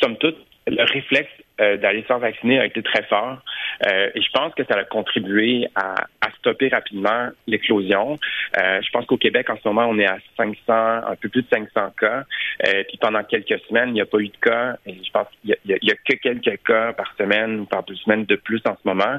somme 0.00 0.16
toute, 0.16 0.38
le 0.66 0.84
réflexe 0.84 1.30
euh, 1.62 1.76
d'aller 1.76 2.02
faire 2.02 2.18
vacciner 2.18 2.58
a 2.58 2.66
été 2.66 2.82
très 2.82 3.02
fort. 3.04 3.38
Euh, 3.86 4.10
et 4.14 4.20
je 4.20 4.30
pense 4.32 4.54
que 4.54 4.64
ça 4.64 4.78
a 4.78 4.84
contribué 4.84 5.66
à, 5.74 5.94
à 6.20 6.30
stopper 6.38 6.68
rapidement 6.68 7.28
l'éclosion. 7.46 8.18
Euh, 8.58 8.80
je 8.82 8.90
pense 8.90 9.06
qu'au 9.06 9.16
Québec, 9.16 9.48
en 9.50 9.56
ce 9.56 9.68
moment, 9.68 9.86
on 9.88 9.98
est 9.98 10.06
à 10.06 10.18
500, 10.36 10.54
un 10.68 11.16
peu 11.20 11.28
plus 11.28 11.42
de 11.42 11.48
500 11.52 11.92
cas. 11.98 12.24
Euh, 12.66 12.84
puis 12.88 12.98
pendant 13.00 13.22
quelques 13.24 13.60
semaines, 13.68 13.88
il 13.88 13.94
n'y 13.94 14.00
a 14.00 14.06
pas 14.06 14.18
eu 14.18 14.28
de 14.28 14.36
cas. 14.40 14.76
Et 14.86 14.94
je 14.94 15.10
pense 15.10 15.26
qu'il 15.40 15.56
y, 15.64 15.86
y, 15.86 15.90
a 15.90 15.94
que 15.94 16.14
quelques 16.16 16.62
cas 16.64 16.92
par 16.92 17.14
semaine 17.18 17.60
ou 17.60 17.64
par 17.64 17.82
deux 17.84 17.96
semaines 17.96 18.24
de 18.24 18.36
plus 18.36 18.60
en 18.66 18.74
ce 18.74 18.88
moment. 18.88 19.18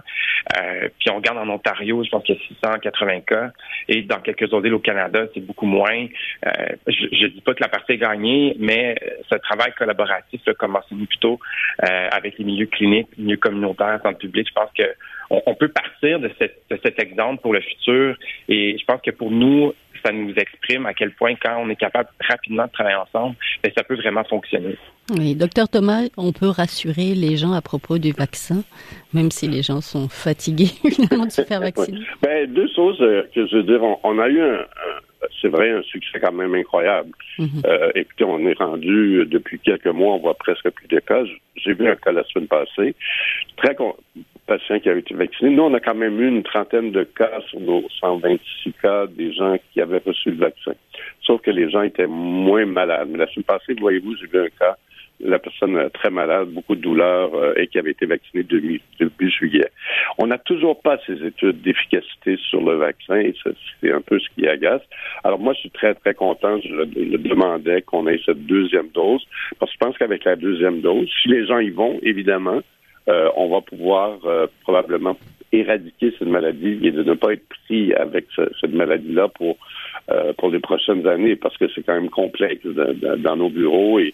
Euh, 0.57 0.89
puis 0.99 1.09
on 1.11 1.15
regarde 1.15 1.37
en 1.37 1.49
Ontario, 1.49 2.03
je 2.03 2.09
pense 2.09 2.23
qu'il 2.23 2.35
y 2.35 2.37
a 2.37 2.41
680 2.47 3.21
cas. 3.21 3.51
Et 3.87 4.01
dans 4.03 4.19
quelques 4.19 4.43
autres 4.53 4.61
villes 4.61 4.73
au 4.73 4.79
Canada, 4.79 5.25
c'est 5.33 5.41
beaucoup 5.45 5.65
moins. 5.65 6.07
je 6.87 7.25
ne 7.25 7.27
dis 7.27 7.41
pas 7.41 7.53
que 7.53 7.63
la 7.63 7.69
partie 7.69 7.93
est 7.93 7.97
gagnée, 7.97 8.55
mais 8.59 8.95
ce 9.29 9.35
travail 9.35 9.73
collaboratif 9.77 10.41
a 10.47 10.53
commencé 10.53 10.95
plus 10.95 11.17
tôt 11.19 11.39
avec 11.79 12.32
les 12.37 12.45
milieux 12.45 12.67
cliniques, 12.67 13.07
milieux 13.17 13.37
communautaires, 13.37 13.99
santé 14.03 14.19
publique. 14.19 14.47
Je 14.49 14.53
pense 14.53 14.69
que 14.77 14.83
on, 15.29 15.55
peut 15.55 15.69
partir 15.69 16.19
de, 16.19 16.29
cet 16.37 16.99
exemple 16.99 17.41
pour 17.41 17.53
le 17.53 17.61
futur. 17.61 18.15
Et 18.49 18.77
je 18.77 18.85
pense 18.85 19.01
que 19.01 19.11
pour 19.11 19.31
nous, 19.31 19.73
ça 20.05 20.11
nous 20.11 20.33
exprime 20.35 20.85
à 20.85 20.93
quel 20.93 21.11
point 21.11 21.33
quand 21.35 21.57
on 21.59 21.69
est 21.69 21.75
capable 21.75 22.09
rapidement 22.19 22.65
de 22.65 22.71
travailler 22.71 22.97
ensemble, 22.97 23.35
ben, 23.63 23.71
ça 23.75 23.83
peut 23.83 23.95
vraiment 23.95 24.23
fonctionner. 24.25 24.75
Oui, 25.11 25.35
docteur 25.35 25.67
Thomas, 25.67 26.03
on 26.17 26.31
peut 26.31 26.49
rassurer 26.49 27.13
les 27.13 27.35
gens 27.35 27.53
à 27.53 27.61
propos 27.61 27.97
du 27.97 28.11
vaccin, 28.11 28.63
même 29.13 29.31
si 29.31 29.47
les 29.47 29.61
gens 29.61 29.81
sont 29.81 30.07
fatigués 30.07 30.71
finalement 30.91 31.25
de 31.25 31.31
se 31.31 31.43
faire 31.43 31.59
vacciner. 31.61 31.99
ben, 32.21 32.51
deux 32.53 32.69
choses 32.75 33.01
euh, 33.01 33.23
que 33.33 33.47
je 33.47 33.57
veux 33.57 33.63
dire. 33.63 33.81
On, 34.03 34.19
a 34.19 34.27
eu 34.29 34.41
un 34.41 34.65
c'est 35.43 35.49
vrai, 35.49 35.71
un 35.71 35.83
succès 35.83 36.19
quand 36.21 36.31
même 36.31 36.55
incroyable. 36.55 37.11
Mhm. 37.37 37.61
Euh, 37.65 37.91
écoutez, 37.95 38.23
on 38.23 38.39
est 38.47 38.57
rendu, 38.57 39.19
euh, 39.19 39.25
depuis 39.25 39.59
quelques 39.59 39.87
mois, 39.87 40.15
on 40.15 40.19
voit 40.19 40.35
presque 40.35 40.69
plus 40.69 40.87
de 40.87 40.99
cas. 40.99 41.23
J'ai 41.57 41.73
vu 41.73 41.87
un 41.87 41.95
cas 41.95 42.13
la 42.13 42.23
semaine 42.23 42.47
passée. 42.47 42.95
Très 43.57 43.75
patient 44.47 44.79
qui 44.79 44.89
avait 44.89 45.01
été 45.01 45.13
vacciné. 45.13 45.51
Nous, 45.51 45.63
on 45.63 45.73
a 45.73 45.81
quand 45.81 45.95
même 45.95 46.19
eu 46.21 46.27
une 46.29 46.43
trentaine 46.43 46.91
de 46.91 47.03
cas 47.03 47.41
sur 47.49 47.59
nos 47.59 47.83
126 47.99 48.73
cas 48.81 49.05
des 49.07 49.33
gens 49.33 49.57
qui 49.71 49.81
avaient 49.81 50.01
reçu 50.05 50.31
le 50.31 50.37
vaccin. 50.37 50.73
Sauf 51.21 51.41
que 51.41 51.51
les 51.51 51.69
gens 51.69 51.81
étaient 51.81 52.07
moins 52.07 52.65
malades. 52.65 53.09
Mais 53.11 53.17
la 53.17 53.27
semaine 53.27 53.43
passée, 53.43 53.75
voyez-vous, 53.77 54.15
j'ai 54.15 54.27
vu 54.27 54.39
un 54.39 54.49
cas 54.57 54.77
la 55.23 55.39
personne 55.39 55.89
très 55.93 56.09
malade, 56.09 56.49
beaucoup 56.49 56.75
de 56.75 56.81
douleurs 56.81 57.33
euh, 57.33 57.53
et 57.55 57.67
qui 57.67 57.79
avait 57.79 57.91
été 57.91 58.05
vaccinée 58.05 58.43
depuis, 58.43 59.31
juillet. 59.31 59.69
On 60.17 60.27
n'a 60.27 60.37
toujours 60.37 60.81
pas 60.81 60.97
ces 61.05 61.23
études 61.25 61.61
d'efficacité 61.61 62.37
sur 62.49 62.61
le 62.61 62.75
vaccin 62.75 63.15
et 63.15 63.33
c'est 63.81 63.91
un 63.91 64.01
peu 64.01 64.19
ce 64.19 64.27
qui 64.35 64.47
agace. 64.47 64.81
Alors 65.23 65.39
moi, 65.39 65.53
je 65.53 65.61
suis 65.61 65.69
très, 65.71 65.93
très 65.95 66.13
content. 66.13 66.59
Je 66.59 66.73
le, 66.73 67.17
demandais 67.17 67.81
qu'on 67.81 68.07
ait 68.07 68.19
cette 68.25 68.45
deuxième 68.45 68.89
dose 68.89 69.25
parce 69.59 69.71
que 69.71 69.77
je 69.79 69.85
pense 69.85 69.97
qu'avec 69.97 70.25
la 70.25 70.35
deuxième 70.35 70.81
dose, 70.81 71.09
si 71.21 71.29
les 71.29 71.45
gens 71.45 71.59
y 71.59 71.69
vont, 71.69 71.99
évidemment, 72.03 72.61
euh, 73.09 73.29
on 73.35 73.49
va 73.49 73.61
pouvoir 73.61 74.19
euh, 74.25 74.47
probablement 74.61 75.17
éradiquer 75.51 76.13
cette 76.17 76.27
maladie 76.27 76.79
et 76.83 76.91
de 76.91 77.03
ne 77.03 77.13
pas 77.13 77.33
être 77.33 77.47
pris 77.65 77.93
avec 77.93 78.25
cette 78.59 78.73
maladie-là 78.73 79.27
pour 79.29 79.57
euh, 80.11 80.33
pour 80.37 80.49
les 80.49 80.59
prochaines 80.59 81.07
années 81.07 81.37
parce 81.37 81.55
que 81.57 81.65
c'est 81.73 81.81
quand 81.81 81.93
même 81.93 82.09
complexe 82.09 82.65
dans 82.65 83.37
nos 83.37 83.49
bureaux 83.49 83.99
et 83.99 84.09
euh, 84.09 84.11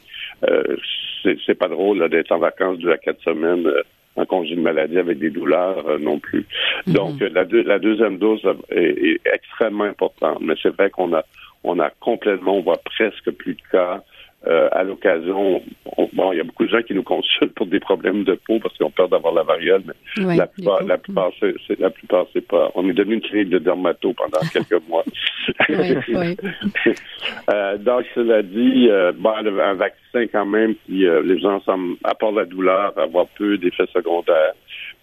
c'est 1.46 1.56
pas 1.58 1.68
drôle 1.68 2.08
d'être 2.10 2.32
en 2.32 2.40
vacances 2.40 2.80
deux 2.80 2.92
à 2.92 2.98
quatre 2.98 3.22
semaines 3.24 3.68
euh, 3.68 3.82
en 4.16 4.26
congé 4.26 4.56
de 4.56 4.62
maladie 4.62 4.98
avec 4.98 5.20
des 5.20 5.30
douleurs 5.30 5.88
euh, 5.88 5.98
non 5.98 6.20
plus. 6.20 6.46
Mhm. 6.88 6.94
Donc 6.94 7.20
la, 7.20 7.44
la 7.44 7.80
deuxième 7.80 8.18
dose 8.18 8.42
est, 8.72 9.20
extrêmement 9.26 9.86
importante, 9.86 10.40
mais 10.42 10.56
c'est 10.62 10.76
vrai 10.76 10.90
qu'on 10.90 11.14
a 11.14 11.24
on 11.66 11.78
a 11.80 11.90
complètement, 12.00 12.56
on 12.58 12.62
voit 12.62 12.80
presque 12.86 13.32
plus 13.32 13.56
de 13.56 13.62
cas. 13.70 14.02
Euh, 14.48 14.70
à 14.72 14.84
l'occasion, 14.84 15.62
bon, 16.14 16.32
il 16.32 16.38
y 16.38 16.40
a 16.40 16.46
beaucoup 16.46 16.64
de 16.64 16.70
gens 16.70 16.82
qui 16.82 16.94
nous 16.94 17.04
consultent 17.04 17.54
pour 17.56 17.66
des 17.66 17.82
problèmes 17.82 18.24
de 18.24 18.40
peau 18.48 18.58
parce 18.60 18.74
qu'ils 18.78 18.86
ont 18.86 18.92
peur 18.92 19.10
d'avoir 19.10 19.34
la 19.34 19.44
variole, 19.44 19.84
mais 19.86 20.38
la 20.38 20.48
plupart, 20.48 20.82
la 20.84 20.98
plupart, 20.98 21.32
c'est, 21.42 21.78
la 21.78 21.90
plupart, 21.90 22.26
c'est 22.32 22.48
pas. 22.48 22.72
On 22.76 22.88
est 22.88 22.94
devenu 22.94 23.16
une 23.16 23.22
clinique 23.22 23.50
de 23.50 23.60
dermato 23.60 24.14
pendant 24.14 24.40
quelques 24.54 24.82
mois. 24.88 25.04
euh, 27.52 27.78
donc, 27.80 28.06
cela 28.16 28.42
dit, 28.42 28.88
euh, 28.90 29.12
bon, 29.14 29.32
un 29.32 29.74
vaccin 29.74 30.26
quand 30.32 30.46
même 30.46 30.74
qui, 30.86 31.06
euh, 31.06 31.22
les 31.22 31.38
gens 31.38 31.60
semblent, 31.64 31.98
à 32.06 32.16
part 32.16 32.32
la 32.32 32.46
douleur, 32.46 32.98
avoir 32.98 33.28
peu 33.38 33.58
d'effets 33.58 33.88
secondaires. 33.94 34.54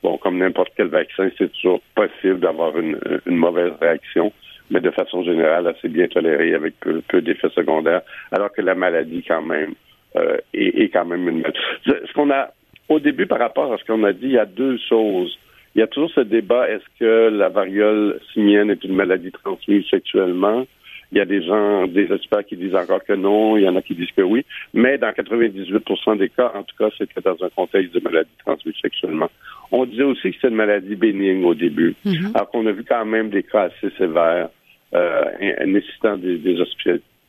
Bon, 0.02 0.16
comme 0.16 0.38
n'importe 0.38 0.70
quel 0.78 0.88
vaccin, 0.88 1.28
c'est 1.36 1.52
toujours 1.52 1.82
possible 1.94 2.40
d'avoir 2.40 2.74
une, 2.78 2.98
une 3.26 3.36
mauvaise 3.36 3.72
réaction 3.82 4.32
mais 4.70 4.80
de 4.80 4.90
façon 4.90 5.22
générale 5.22 5.66
assez 5.66 5.88
bien 5.88 6.06
toléré 6.08 6.54
avec 6.54 6.74
peu, 6.80 7.20
d'effets 7.20 7.50
secondaires, 7.50 8.02
alors 8.32 8.52
que 8.52 8.62
la 8.62 8.74
maladie 8.74 9.22
quand 9.26 9.42
même 9.42 9.74
euh, 10.16 10.36
est, 10.54 10.92
quand 10.92 11.04
même 11.04 11.28
une 11.28 11.40
maladie. 11.40 11.58
Ce 11.84 12.12
qu'on 12.12 12.30
a 12.30 12.50
au 12.88 13.00
début 13.00 13.26
par 13.26 13.38
rapport 13.38 13.72
à 13.72 13.78
ce 13.78 13.84
qu'on 13.84 14.04
a 14.04 14.12
dit, 14.12 14.26
il 14.26 14.32
y 14.32 14.38
a 14.38 14.46
deux 14.46 14.78
choses. 14.88 15.38
Il 15.74 15.80
y 15.80 15.82
a 15.82 15.86
toujours 15.86 16.10
ce 16.10 16.20
débat 16.20 16.70
est-ce 16.70 16.84
que 16.98 17.28
la 17.28 17.48
variole 17.48 18.18
simienne 18.32 18.70
est 18.70 18.82
une 18.84 18.94
maladie 18.94 19.30
transmise 19.30 19.84
sexuellement? 19.90 20.66
Il 21.12 21.18
y 21.18 21.20
a 21.20 21.24
des 21.24 21.42
gens, 21.42 21.86
des 21.86 22.12
experts 22.12 22.46
qui 22.46 22.56
disent 22.56 22.74
encore 22.74 23.04
que 23.04 23.12
non, 23.12 23.56
il 23.56 23.62
y 23.62 23.68
en 23.68 23.76
a 23.76 23.82
qui 23.82 23.94
disent 23.94 24.10
que 24.16 24.22
oui, 24.22 24.44
mais 24.74 24.98
dans 24.98 25.10
98% 25.10 26.18
des 26.18 26.30
cas, 26.30 26.50
en 26.54 26.64
tout 26.64 26.74
cas, 26.76 26.88
c'était 26.98 27.20
dans 27.20 27.36
un 27.44 27.48
contexte 27.50 27.94
de 27.94 28.00
maladie 28.00 28.30
transmise 28.44 28.74
sexuellement. 28.82 29.30
On 29.70 29.84
disait 29.84 30.02
aussi 30.02 30.32
que 30.32 30.36
c'est 30.40 30.48
une 30.48 30.56
maladie 30.56 30.96
bénigne 30.96 31.44
au 31.44 31.54
début, 31.54 31.94
mm-hmm. 32.04 32.34
alors 32.34 32.50
qu'on 32.50 32.66
a 32.66 32.72
vu 32.72 32.84
quand 32.84 33.04
même 33.04 33.30
des 33.30 33.44
cas 33.44 33.68
assez 33.70 33.94
sévères 33.96 34.48
euh, 34.94 35.24
nécessitant 35.66 36.16
des, 36.16 36.38
des 36.38 36.60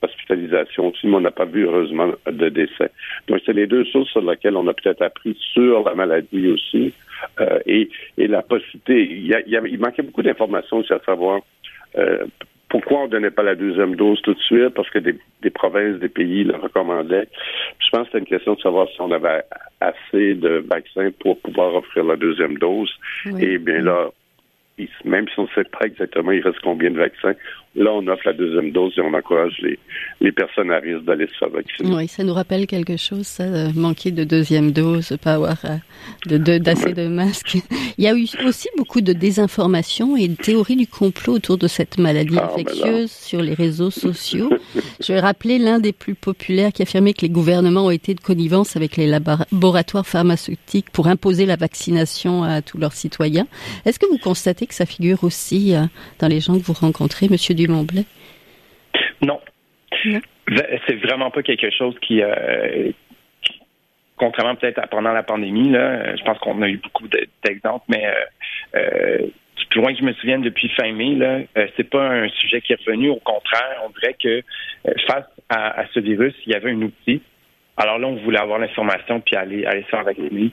hospitalisations 0.01 0.87
aussi, 0.87 1.07
mais 1.07 1.15
on 1.15 1.21
n'a 1.21 1.31
pas 1.31 1.45
vu 1.45 1.65
heureusement 1.65 2.11
de 2.25 2.49
décès. 2.49 2.91
Donc 3.27 3.41
c'est 3.45 3.53
les 3.53 3.67
deux 3.67 3.83
choses 3.85 4.07
sur 4.09 4.21
lesquelles 4.21 4.55
on 4.55 4.67
a 4.67 4.73
peut-être 4.73 5.01
appris 5.01 5.35
sur 5.53 5.83
la 5.83 5.95
maladie 5.95 6.49
aussi 6.49 6.93
euh, 7.39 7.59
et, 7.65 7.89
et 8.17 8.27
la 8.27 8.41
possibilité. 8.41 9.07
Il, 9.09 9.27
y 9.27 9.33
a, 9.33 9.41
il, 9.45 9.79
manquait 9.79 10.03
beaucoup 10.03 10.23
d'informations 10.23 10.77
aussi 10.77 10.93
à 10.93 10.99
savoir 11.05 11.41
euh, 11.97 12.25
pourquoi 12.69 12.99
on 12.99 13.05
ne 13.05 13.11
donnait 13.11 13.31
pas 13.31 13.43
la 13.43 13.55
deuxième 13.55 13.95
dose 13.95 14.21
tout 14.21 14.33
de 14.33 14.39
suite? 14.39 14.69
Parce 14.69 14.89
que 14.89 14.99
des, 14.99 15.15
des 15.41 15.49
provinces, 15.49 15.99
des 15.99 16.09
pays 16.09 16.43
le 16.43 16.55
recommandaient. 16.55 17.27
je 17.79 17.89
pense 17.89 18.01
que 18.01 18.05
c'était 18.07 18.19
une 18.19 18.25
question 18.25 18.55
de 18.55 18.59
savoir 18.59 18.87
si 18.89 18.99
on 18.99 19.11
avait 19.11 19.43
assez 19.79 20.35
de 20.35 20.65
vaccins 20.67 21.09
pour 21.19 21.39
pouvoir 21.39 21.75
offrir 21.75 22.03
la 22.03 22.17
deuxième 22.17 22.57
dose. 22.57 22.91
Et 23.39 23.57
bien 23.57 23.81
là, 23.81 24.09
même 25.05 25.27
si 25.27 25.39
on 25.39 25.43
ne 25.43 25.47
sait 25.55 25.63
pas 25.63 25.85
exactement 25.85 26.31
il 26.31 26.41
reste 26.41 26.59
combien 26.63 26.91
de 26.91 26.97
vaccins, 26.97 27.33
là, 27.77 27.91
on 27.93 28.07
offre 28.07 28.23
la 28.25 28.33
deuxième 28.33 28.71
dose 28.71 28.93
et 28.97 29.01
on 29.01 29.13
encourage 29.13 29.57
les, 29.61 29.77
les 30.21 30.31
personnes 30.31 30.71
à 30.71 30.79
risque 30.79 31.03
d'aller 31.03 31.27
se 31.27 31.37
faire 31.37 31.49
vacciner. 31.49 31.95
Oui, 31.95 32.07
ça 32.07 32.23
nous 32.23 32.33
rappelle 32.33 32.65
quelque 32.65 32.97
chose, 32.97 33.27
ça, 33.27 33.45
manquer 33.75 34.11
de 34.11 34.23
deuxième 34.23 34.71
dose, 34.71 35.15
pas 35.21 35.33
avoir 35.33 35.57
euh, 35.65 35.77
de, 36.25 36.57
d'assez 36.57 36.93
de, 36.93 37.07
masques. 37.07 37.57
Il 37.97 38.03
y 38.03 38.07
a 38.07 38.15
eu 38.15 38.27
aussi 38.45 38.67
beaucoup 38.77 39.01
de 39.01 39.13
désinformation 39.13 40.17
et 40.17 40.27
de 40.27 40.35
théories 40.35 40.75
du 40.75 40.87
complot 40.87 41.33
autour 41.33 41.57
de 41.57 41.67
cette 41.67 41.97
maladie 41.97 42.37
ah, 42.37 42.47
ben 42.47 42.53
infectieuse 42.53 43.11
sur 43.11 43.41
les 43.41 43.53
réseaux 43.53 43.91
sociaux. 43.91 44.49
Je 44.99 45.13
vais 45.13 45.19
rappeler 45.19 45.59
l'un 45.59 45.79
des 45.79 45.93
plus 45.93 46.15
populaires 46.15 46.71
qui 46.71 46.81
affirmait 46.81 47.13
que 47.13 47.21
les 47.21 47.29
gouvernements 47.29 47.85
ont 47.85 47.91
été 47.91 48.13
de 48.13 48.21
connivence 48.21 48.75
avec 48.75 48.97
les 48.97 49.07
laboratoires 49.07 50.05
pharmaceutiques 50.05 50.89
pour 50.91 51.07
imposer 51.07 51.45
la 51.45 51.55
vaccination 51.55 52.43
à 52.43 52.61
tous 52.61 52.77
leurs 52.77 52.93
citoyens. 52.93 53.47
Est-ce 53.85 53.99
que 53.99 54.07
vous 54.07 54.17
constatez 54.17 54.66
que 54.67 54.73
ça 54.73 54.85
figure 54.85 55.23
aussi 55.23 55.73
euh, 55.73 55.81
dans 56.19 56.27
les 56.27 56.39
gens 56.39 56.57
que 56.57 56.63
vous 56.63 56.73
rencontrez, 56.73 57.27
Monsieur 57.29 57.55
Dumont? 57.55 57.87
Non. 59.21 59.39
C'est 60.87 60.95
vraiment 61.01 61.31
pas 61.31 61.43
quelque 61.43 61.69
chose 61.71 61.95
qui, 62.01 62.21
euh, 62.21 62.91
contrairement 64.15 64.55
peut-être 64.55 64.79
à 64.79 64.87
pendant 64.87 65.11
la 65.11 65.23
pandémie, 65.23 65.69
là, 65.69 66.15
je 66.15 66.23
pense 66.23 66.37
qu'on 66.39 66.61
a 66.61 66.69
eu 66.69 66.77
beaucoup 66.77 67.07
d'exemples, 67.43 67.85
mais 67.89 68.05
euh, 68.05 68.13
euh, 68.75 69.27
plus 69.69 69.81
loin 69.81 69.91
que 69.93 69.99
je 69.99 70.05
me 70.05 70.13
souvienne 70.13 70.41
depuis 70.41 70.69
fin 70.69 70.91
mai, 70.93 71.15
là, 71.15 71.39
c'est 71.75 71.89
pas 71.89 72.07
un 72.07 72.29
sujet 72.29 72.61
qui 72.61 72.73
est 72.73 72.79
revenu. 72.85 73.09
Au 73.09 73.19
contraire, 73.19 73.81
on 73.85 73.89
dirait 73.89 74.15
que 74.21 74.41
face 75.07 75.25
à, 75.49 75.85
ce 75.93 75.99
virus, 75.99 76.33
il 76.45 76.53
y 76.53 76.55
avait 76.55 76.71
un 76.71 76.81
outil 76.81 77.21
alors 77.77 77.99
là, 77.99 78.07
on 78.07 78.15
voulait 78.15 78.39
avoir 78.39 78.59
l'information 78.59 79.19
puis 79.21 79.35
aller, 79.35 79.65
aller 79.65 79.83
se 79.83 79.87
faire 79.87 80.03
vacciner. 80.03 80.51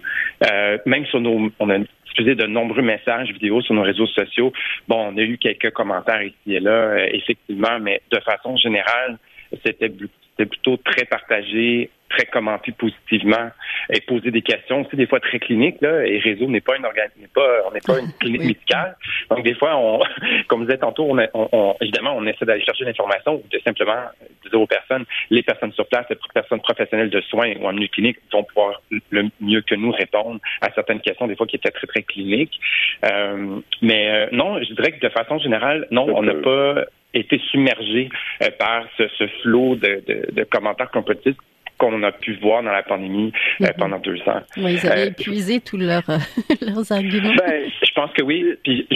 Euh, 0.51 0.79
même 0.87 1.07
sur 1.07 1.21
nos, 1.21 1.51
on 1.59 1.71
a 1.71 1.79
diffusé 2.07 2.35
de 2.35 2.47
nombreux 2.47 2.83
messages 2.83 3.31
vidéo 3.33 3.63
sur 3.63 3.75
nos 3.75 3.83
réseaux 3.83 4.07
sociaux. 4.07 4.53
Bon, 4.87 5.11
on 5.13 5.17
a 5.17 5.23
eu 5.23 5.39
quelques 5.39 5.71
commentaires 5.73 6.23
ici 6.23 6.55
et 6.55 6.61
là, 6.61 6.71
euh, 6.71 7.07
effectivement, 7.13 7.79
mais 7.81 8.03
de 8.11 8.21
façon 8.21 8.57
générale, 8.57 9.19
c'était 9.65 9.91
plutôt 10.37 10.77
très 10.77 11.05
partagé, 11.05 11.91
très 12.15 12.27
commenter 12.27 12.73
positivement 12.73 13.51
et 13.93 14.01
poser 14.01 14.31
des 14.31 14.43
questions. 14.43 14.83
Aussi 14.83 14.97
des 14.97 15.07
fois 15.07 15.21
très 15.21 15.39
cliniques 15.39 15.81
là 15.81 16.07
et 16.07 16.19
réseau 16.19 16.47
n'est 16.47 16.61
pas 16.61 16.77
une 16.77 16.83
n'est 16.83 17.29
pas 17.29 17.63
on 17.67 17.73
n'est 17.73 17.81
pas 17.81 17.99
une 17.99 18.13
clinique 18.21 18.43
médicale. 18.43 18.97
Donc 19.31 19.45
des 19.45 19.55
fois 19.55 19.77
on 19.77 20.01
comme 20.49 20.61
je 20.63 20.67
disais 20.67 20.79
tantôt 20.79 21.07
on, 21.09 21.19
on, 21.35 21.77
évidemment 21.81 22.15
on 22.17 22.27
essaie 22.27 22.45
d'aller 22.45 22.65
chercher 22.65 22.85
l'information 22.85 23.37
ou 23.37 23.45
de 23.51 23.59
simplement 23.61 24.03
dire 24.51 24.61
aux 24.61 24.67
personnes 24.67 25.05
les 25.31 25.43
personnes 25.43 25.73
sur 25.73 25.87
place 25.87 26.07
les 26.11 26.17
personnes 26.33 26.61
professionnelles 26.61 27.11
de 27.11 27.21
soins 27.23 27.53
ou 27.61 27.67
en 27.67 27.73
milieu 27.73 27.89
clinique 27.89 28.19
vont 28.33 28.45
pouvoir 28.45 28.83
le 29.11 29.29
mieux 29.41 29.63
que 29.63 29.75
nous 29.75 29.91
répondre 29.91 30.41
à 30.61 30.71
certaines 30.73 31.01
questions 31.01 31.27
des 31.27 31.37
fois 31.37 31.47
qui 31.47 31.57
étaient 31.57 31.71
très 31.71 31.87
très 31.87 32.03
cliniques. 32.03 32.61
Euh, 33.05 33.61
mais 33.83 34.09
euh, 34.09 34.27
non 34.33 34.63
je 34.63 34.73
dirais 34.75 34.93
que 34.93 35.05
de 35.05 35.11
façon 35.11 35.39
générale 35.39 35.87
non 35.91 36.07
on 36.15 36.23
n'a 36.23 36.35
pas 36.35 36.85
été 37.15 37.39
submergé 37.51 38.09
euh, 38.43 38.51
par 38.59 38.85
ce, 38.99 39.09
ce 39.19 39.27
flot 39.43 39.77
de, 39.77 40.03
de, 40.07 40.33
de 40.33 40.45
commentaires 40.45 40.91
compétitifs 40.91 41.37
qu'on 41.79 42.03
a 42.03 42.13
pu 42.13 42.35
voir 42.35 42.63
dans 42.63 42.71
la 42.71 42.83
pandémie 42.83 43.33
euh, 43.61 43.67
mhm. 43.67 43.73
pendant 43.79 43.99
deux 43.99 44.21
ans. 44.27 44.43
Oui, 44.57 44.75
ils 44.75 44.87
avaient 44.87 45.07
euh, 45.07 45.11
épuisé 45.11 45.61
tous 45.61 45.77
leurs, 45.77 46.07
leurs 46.61 46.93
arguments. 46.93 47.35
Ben, 47.37 47.65
je 47.83 47.93
pense 47.95 48.13
que 48.13 48.23
oui. 48.23 48.55
Puis, 48.63 48.87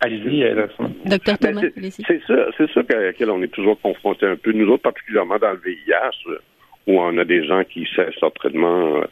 Allez-y, 0.00 0.44
Docteur 1.06 1.36
ben, 1.40 1.54
Thomas, 1.54 1.90
c'est 1.90 2.22
ça, 2.26 2.34
c'est 2.56 2.70
ça 2.70 2.80
à 2.88 3.00
laquelle 3.00 3.30
on 3.30 3.42
est 3.42 3.52
toujours 3.52 3.80
confronté 3.80 4.26
un 4.26 4.36
peu. 4.36 4.52
Nous 4.52 4.68
autres, 4.68 4.84
particulièrement 4.84 5.38
dans 5.38 5.50
le 5.50 5.58
VIH, 5.58 6.38
où 6.86 7.00
on 7.00 7.18
a 7.18 7.24
des 7.24 7.44
gens 7.44 7.64
qui 7.64 7.84
cessent 7.96 8.20
l'entraînement 8.22 9.02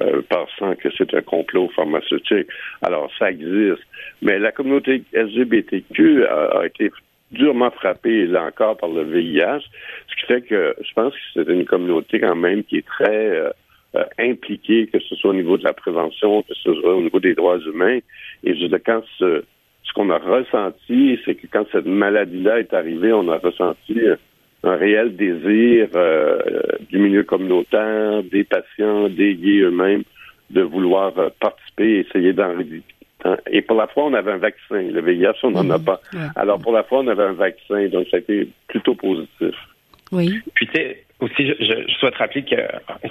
euh, 0.00 0.22
pensant 0.28 0.74
que 0.74 0.88
c'est 0.98 1.14
un 1.14 1.22
complot 1.22 1.70
pharmaceutique. 1.76 2.48
Alors, 2.80 3.08
ça 3.20 3.30
existe. 3.30 3.82
Mais 4.20 4.40
la 4.40 4.50
communauté 4.50 5.04
LGBTQ 5.12 6.26
a 6.26 6.66
été 6.66 6.90
durement 7.32 7.70
frappé, 7.70 8.26
là 8.26 8.44
encore, 8.44 8.76
par 8.76 8.90
le 8.90 9.02
VIH, 9.02 9.62
ce 10.08 10.16
qui 10.16 10.26
fait 10.26 10.42
que 10.42 10.74
je 10.80 10.92
pense 10.94 11.12
que 11.12 11.20
c'est 11.34 11.52
une 11.52 11.64
communauté 11.64 12.20
quand 12.20 12.36
même 12.36 12.62
qui 12.64 12.78
est 12.78 12.86
très 12.86 13.30
euh, 13.30 13.50
euh, 13.96 14.04
impliquée, 14.18 14.86
que 14.86 14.98
ce 15.00 15.14
soit 15.16 15.30
au 15.30 15.34
niveau 15.34 15.56
de 15.56 15.64
la 15.64 15.72
prévention, 15.72 16.42
que 16.42 16.54
ce 16.54 16.74
soit 16.74 16.94
au 16.94 17.02
niveau 17.02 17.20
des 17.20 17.34
droits 17.34 17.58
humains. 17.58 17.98
Et 18.44 18.54
je 18.54 18.66
quand 18.76 19.02
ce, 19.18 19.44
ce 19.84 19.92
qu'on 19.94 20.10
a 20.10 20.18
ressenti, 20.18 21.18
c'est 21.24 21.34
que 21.34 21.46
quand 21.50 21.66
cette 21.72 21.86
maladie-là 21.86 22.60
est 22.60 22.74
arrivée, 22.74 23.12
on 23.12 23.28
a 23.28 23.38
ressenti 23.38 23.98
un 24.64 24.76
réel 24.76 25.16
désir 25.16 25.88
euh, 25.96 26.38
du 26.88 26.98
milieu 26.98 27.24
communautaire, 27.24 28.22
des 28.22 28.44
patients, 28.44 29.08
des 29.08 29.34
gays 29.34 29.62
eux-mêmes, 29.62 30.04
de 30.50 30.62
vouloir 30.62 31.12
participer, 31.40 32.06
essayer 32.06 32.32
d'en 32.32 32.54
Hein? 32.60 33.01
Et 33.50 33.62
pour 33.62 33.76
la 33.76 33.86
fois, 33.86 34.04
on 34.04 34.14
avait 34.14 34.32
un 34.32 34.38
vaccin. 34.38 34.82
Le 34.82 35.00
VIH, 35.00 35.38
on 35.42 35.52
n'en 35.52 35.70
a 35.70 35.78
mhm. 35.78 35.84
pas. 35.84 36.00
Alors, 36.36 36.58
pour 36.58 36.72
la 36.72 36.82
fois, 36.82 37.00
on 37.00 37.08
avait 37.08 37.22
un 37.22 37.32
vaccin. 37.32 37.88
Donc, 37.88 38.06
ça 38.10 38.16
a 38.16 38.20
été 38.20 38.48
plutôt 38.68 38.94
positif. 38.94 39.54
Oui. 40.10 40.40
Puis, 40.54 40.66
tu 40.66 40.72
sais, 40.74 41.04
aussi, 41.22 41.46
je, 41.46 41.92
souhaite 41.98 42.16
rappeler 42.16 42.42
que 42.42 42.56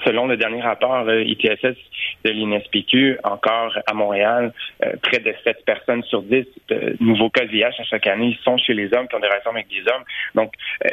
selon 0.05 0.27
le 0.27 0.35
dernier 0.35 0.61
rapport 0.61 1.09
ITSS 1.09 1.77
de 2.25 2.31
l'INSPQ, 2.31 3.17
encore 3.23 3.73
à 3.87 3.93
Montréal, 3.93 4.53
euh, 4.83 4.93
près 5.01 5.19
de 5.19 5.33
7 5.43 5.63
personnes 5.65 6.03
sur 6.03 6.21
10 6.21 6.45
de 6.69 6.95
nouveaux 6.99 7.29
cas 7.29 7.45
de 7.45 7.51
VIH 7.51 7.79
à 7.79 7.83
chaque 7.83 8.07
année 8.07 8.37
sont 8.43 8.57
chez 8.57 8.73
les 8.73 8.93
hommes 8.93 9.07
qui 9.07 9.15
ont 9.15 9.19
des 9.19 9.27
relations 9.27 9.51
avec 9.51 9.67
des 9.69 9.81
hommes. 9.89 10.03
Donc, 10.35 10.53
euh, 10.85 10.89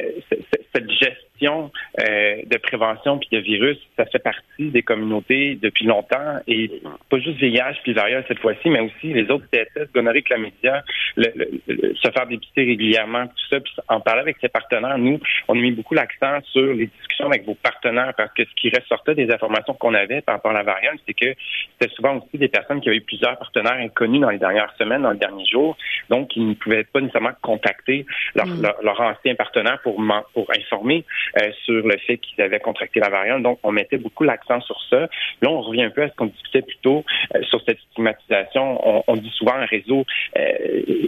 cette 0.73 0.91
gestion 0.91 1.73
euh, 2.01 2.43
de 2.47 2.57
prévention 2.59 3.19
puis 3.19 3.29
de 3.33 3.39
virus, 3.39 3.79
ça 3.97 4.05
fait 4.07 4.19
partie 4.19 4.71
des 4.71 4.83
communautés 4.83 5.59
depuis 5.61 5.87
longtemps 5.87 6.37
et 6.47 6.71
pas 7.11 7.19
juste 7.19 7.39
VIH 7.39 7.81
puis 7.83 7.95
variole 7.95 8.25
cette 8.29 8.39
fois-ci, 8.39 8.71
mais 8.71 8.81
aussi 8.81 9.13
les 9.13 9.29
autres 9.31 9.45
ITSS, 9.53 9.93
gonorrhée, 9.93 10.23
chlamydia, 10.23 10.85
le, 11.17 11.33
le, 11.67 11.95
se 11.95 12.11
faire 12.11 12.27
dépister 12.27 12.65
régulièrement, 12.65 13.27
tout 13.27 13.49
ça. 13.51 13.61
Puis 13.61 13.75
en 13.89 14.01
parler 14.01 14.21
avec 14.21 14.37
ses 14.41 14.49
partenaires, 14.49 14.99
nous, 14.99 15.19
on 15.49 15.55
a 15.55 15.61
mis 15.61 15.73
beaucoup 15.73 15.95
l'accent 15.95 16.39
sur 16.53 16.75
les 16.75 16.89
avec 17.27 17.45
vos 17.45 17.55
partenaires 17.55 18.15
parce 18.17 18.33
que 18.33 18.45
ce 18.45 18.55
qui 18.55 18.71
ressortait 18.71 19.15
des 19.15 19.31
informations 19.33 19.75
qu'on 19.75 19.95
avait 19.95 20.21
par 20.21 20.37
rapport 20.37 20.53
à 20.53 20.55
la 20.55 20.63
variole, 20.63 20.99
c'est 21.07 21.15
que 21.15 21.35
c'était 21.79 21.93
souvent 21.95 22.17
aussi 22.17 22.39
des 22.39 22.49
personnes 22.49 22.81
qui 22.81 22.89
avaient 22.89 22.99
eu 22.99 23.03
plusieurs 23.03 23.37
partenaires 23.39 23.77
inconnus 23.79 24.21
dans 24.21 24.31
les 24.31 24.39
dernières 24.39 24.73
semaines, 24.79 25.03
dans 25.03 25.13
les 25.13 25.19
derniers 25.19 25.47
jours, 25.47 25.77
donc 26.09 26.35
ils 26.37 26.49
ne 26.49 26.55
pouvaient 26.55 26.85
pas 26.85 27.01
nécessairement 27.01 27.33
contacter 27.43 28.07
leur, 28.35 28.47
mm. 28.47 28.73
leur, 28.83 29.01
ancien 29.01 29.35
partenaire 29.35 29.79
pour, 29.83 30.03
pour 30.35 30.51
informer 30.57 31.05
euh, 31.41 31.51
sur 31.65 31.87
le 31.87 31.97
fait 31.99 32.19
qu'ils 32.19 32.43
avaient 32.43 32.61
contracté 32.61 33.01
la 33.01 33.09
variole. 33.09 33.43
Donc, 33.43 33.59
on 33.63 33.73
mettait 33.73 33.99
beaucoup 33.99 34.25
l'accent 34.25 34.61
sur 34.61 34.81
ça. 34.91 35.01
Là, 35.43 35.51
on 35.51 35.61
revient 35.61 35.83
un 35.83 35.91
peu 35.91 36.03
à 36.03 36.09
ce 36.09 36.15
qu'on 36.15 36.27
discutait 36.27 36.63
plus 36.63 36.79
tôt 36.83 37.05
euh, 37.35 37.43
sur 37.45 37.61
cette 37.67 37.79
stigmatisation. 37.91 39.09
On, 39.09 39.17
dit 39.17 39.31
souvent 39.31 39.55
un 39.55 39.67
réseau, 39.67 40.05
euh, 40.37 40.43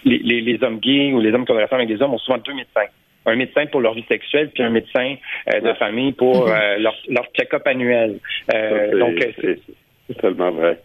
les, 0.04 0.40
les, 0.40 0.62
hommes 0.62 0.80
gays 0.80 1.12
ou 1.12 1.20
les 1.20 1.32
hommes 1.32 1.44
qui 1.44 1.52
ont 1.52 1.56
des 1.56 1.66
avec 1.70 1.88
des 1.88 2.02
hommes 2.02 2.14
ont 2.14 2.18
souvent 2.18 2.38
deux 2.38 2.54
médecins 2.54 2.86
un 3.26 3.36
médecin 3.36 3.66
pour 3.66 3.80
leur 3.80 3.94
vie 3.94 4.04
sexuelle 4.08 4.50
puis 4.50 4.62
un 4.62 4.70
médecin 4.70 5.16
de 5.52 5.72
famille 5.74 6.12
pour 6.12 6.48
mm-hmm. 6.48 6.78
leur, 6.78 6.94
leur 7.08 7.26
check-up 7.38 7.66
annuel. 7.66 8.18
donc 8.98 9.24
c'est 9.36 10.20
tellement 10.20 10.50
vrai. 10.50 10.78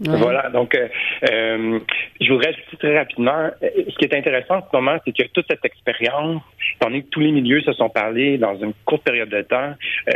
Voilà, 0.00 0.48
donc 0.48 0.74
euh, 0.74 0.88
euh, 1.30 1.78
je 2.18 2.32
voudrais 2.32 2.48
ajouter 2.48 2.76
très 2.78 2.98
rapidement, 2.98 3.50
euh, 3.62 3.68
ce 3.86 3.96
qui 3.98 4.06
est 4.06 4.14
intéressant 4.14 4.56
en 4.56 4.62
ce 4.62 4.74
moment, 4.74 4.96
c'est 5.04 5.14
que 5.14 5.28
toute 5.28 5.44
cette 5.46 5.64
expérience, 5.64 6.40
étant 6.76 6.88
donné 6.88 7.02
que 7.02 7.10
tous 7.10 7.20
les 7.20 7.32
milieux 7.32 7.60
se 7.60 7.72
sont 7.74 7.90
parlé 7.90 8.38
dans 8.38 8.56
une 8.58 8.72
courte 8.86 9.04
période 9.04 9.28
de 9.28 9.42
temps, 9.42 9.74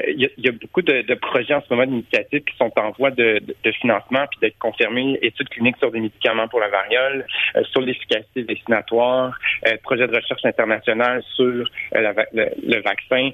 il 0.08 0.30
y, 0.38 0.48
a 0.48 0.52
beaucoup 0.52 0.80
de, 0.80 1.14
projets 1.14 1.54
en 1.54 1.60
ce 1.60 1.66
moment 1.72 1.86
d'initiatives 1.86 2.44
qui 2.44 2.56
sont 2.56 2.72
en 2.76 2.92
voie 2.92 3.10
de, 3.10 3.40
financement 3.80 4.24
puis 4.30 4.40
d'être 4.40 4.58
confirmés, 4.58 5.18
études 5.20 5.50
cliniques 5.50 5.76
sur 5.76 5.90
des 5.90 6.00
médicaments 6.00 6.48
pour 6.48 6.60
la 6.60 6.68
variole, 6.68 7.26
sur 7.70 7.82
l'efficacité 7.82 8.42
vaccinatoire, 8.42 9.38
projet 9.82 10.06
de 10.06 10.14
recherche 10.14 10.44
internationale 10.44 11.22
sur 11.34 11.64
le, 11.92 12.82
vaccin 12.82 13.30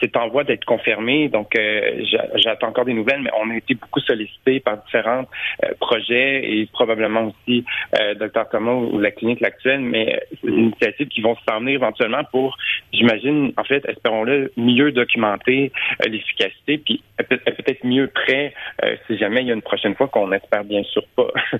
c'est 0.00 0.16
en 0.16 0.28
voie 0.28 0.44
d'être 0.44 0.64
confirmé. 0.64 1.28
Donc, 1.28 1.58
j'attends 2.36 2.68
encore 2.68 2.84
des 2.84 2.94
nouvelles, 2.94 3.20
mais 3.20 3.30
on 3.36 3.50
a 3.50 3.56
été 3.56 3.74
beaucoup 3.74 3.98
sollicités 4.00 4.60
par 4.60 4.76
différentes 4.84 5.28
projet 5.88 6.44
et 6.44 6.66
probablement 6.66 7.32
aussi 7.32 7.64
euh, 7.98 8.14
Dr 8.14 8.48
Thomas 8.50 8.74
ou 8.74 8.98
la 8.98 9.10
clinique 9.10 9.42
actuelle, 9.42 9.80
mais 9.80 10.20
c'est 10.40 10.50
des 10.50 10.56
initiatives 10.56 11.08
qui 11.08 11.22
vont 11.22 11.34
se 11.34 11.42
former 11.48 11.72
éventuellement 11.72 12.24
pour, 12.30 12.56
j'imagine, 12.92 13.52
en 13.56 13.64
fait, 13.64 13.84
espérons-le, 13.88 14.52
mieux 14.56 14.92
documenter 14.92 15.72
euh, 16.02 16.08
l'efficacité, 16.08 16.78
puis 16.78 17.02
peut-être 17.16 17.84
mieux 17.84 18.08
prêt 18.08 18.52
euh, 18.84 18.96
si 19.06 19.16
jamais 19.16 19.40
il 19.40 19.48
y 19.48 19.50
a 19.50 19.54
une 19.54 19.62
prochaine 19.62 19.94
fois 19.94 20.08
qu'on 20.08 20.30
espère 20.32 20.64
bien 20.64 20.82
sûr 20.84 21.04
pas. 21.16 21.28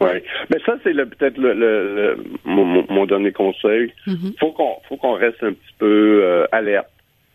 Oui, 0.00 0.22
mais 0.48 0.58
ça 0.64 0.74
c'est 0.84 0.94
peut-être 0.94 1.38
le, 1.38 2.16
mon, 2.44 3.04
dernier 3.06 3.32
conseil. 3.32 3.92
Mm-hmm. 4.06 4.38
Faut 4.38 4.52
qu'on 4.52 4.76
faut 4.88 4.96
qu'on 4.96 5.14
reste 5.14 5.42
un 5.42 5.54
petit 5.54 5.74
peu 5.76 6.20
euh, 6.22 6.46
alerte. 6.52 6.86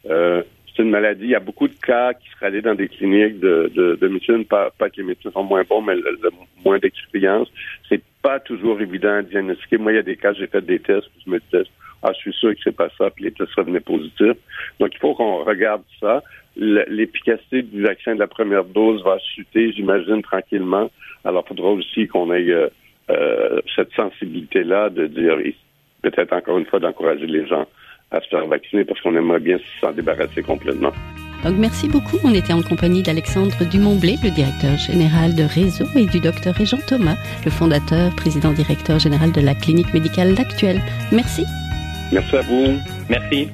Euh, 0.10 0.44
c'est 0.76 0.84
une 0.84 0.90
maladie. 0.90 1.26
Il 1.26 1.30
y 1.30 1.36
a 1.36 1.40
beaucoup 1.40 1.68
de 1.68 1.76
cas 1.76 2.14
qui 2.14 2.30
seraient 2.30 2.48
allés 2.48 2.62
dans 2.62 2.76
des 2.76 2.88
cliniques 2.88 3.40
de, 3.40 3.72
de, 3.74 3.96
de 3.96 4.08
médecine, 4.08 4.46
pas, 4.46 4.72
que 4.80 4.98
les 4.98 5.04
médecins 5.04 5.32
sont 5.32 5.44
moins 5.44 5.64
bons, 5.64 5.82
mais 5.82 5.96
le, 5.96 6.18
moins 6.66 6.80
d'expérience. 6.80 7.48
C'est 7.90 8.02
pas 8.22 8.40
toujours 8.40 8.82
évident 8.82 9.16
à 9.16 9.22
diagnostiquer. 9.22 9.78
Moi, 9.78 9.94
il 9.94 9.96
y 9.96 10.00
a 10.00 10.04
des 10.04 10.16
cas, 10.16 10.34
j'ai 10.34 10.48
fait 10.48 10.66
des 10.66 10.80
tests, 10.80 11.08
puis 11.10 11.24
je 11.26 11.32
me 11.32 11.40
disais, 11.40 11.70
ah, 12.02 12.12
je 12.14 12.20
suis 12.20 12.34
sûr 12.34 12.52
que 12.54 12.60
c'est 12.64 12.76
pas 12.76 12.90
ça, 12.98 13.10
puis 13.12 13.26
les 13.26 13.32
tests 13.32 13.54
revenaient 13.54 13.80
positifs. 13.80 14.38
Donc, 14.80 14.92
il 14.94 15.00
faut 15.00 15.14
qu'on 15.14 15.44
regarde 15.44 15.84
ça. 16.00 16.24
L'efficacité 16.56 17.62
du 17.62 17.82
vaccin 17.82 18.16
de 18.16 18.20
la 18.20 18.28
première 18.28 18.66
dose 18.66 19.04
va 19.04 19.18
chuter, 19.20 19.72
j'imagine, 19.74 20.22
tranquillement. 20.22 20.92
Alors, 21.24 21.44
il 21.46 21.50
faudra 21.50 21.70
aussi 21.70 22.08
qu'on 22.08 22.34
ait 22.34 22.50
euh, 22.50 22.68
euh, 23.10 23.62
cette 23.76 23.94
sensibilité-là 23.94 24.90
de 24.90 25.08
dire, 25.08 25.38
peut-être 26.02 26.34
encore 26.34 26.58
une 26.58 26.66
fois, 26.66 26.80
d'encourager 26.80 27.28
les 27.28 27.48
gens 27.48 27.68
à 28.14 28.22
se 28.22 28.28
faire 28.28 28.46
vacciner 28.48 28.86
parce 28.86 29.02
qu'on 29.02 29.16
aimerait 29.16 29.40
bien 29.40 29.58
s'en 29.82 29.92
débarrasser 29.92 30.42
complètement. 30.42 30.92
Donc 31.44 31.56
merci 31.58 31.90
beaucoup. 31.90 32.18
On 32.24 32.34
était 32.34 32.54
en 32.54 32.62
compagnie 32.62 33.04
d'Alexandre 33.04 33.66
Dumont-Blé, 33.70 34.16
le 34.24 34.30
directeur 34.30 34.78
général 34.78 35.36
de 35.36 35.44
Réseau, 35.44 35.86
et 35.96 36.06
du 36.06 36.22
docteur 36.22 36.56
Jean 36.64 36.78
Thomas, 36.88 37.18
le 37.44 37.52
fondateur, 37.52 38.16
président 38.16 38.54
directeur 38.54 39.00
général 39.00 39.34
de 39.34 39.42
la 39.42 39.54
clinique 39.54 39.94
médicale 39.94 40.36
L'Actuelle. 40.36 40.80
Merci. 41.12 41.44
Merci 42.14 42.38
à 42.38 42.42
vous. 42.42 42.80
Merci. 43.10 43.50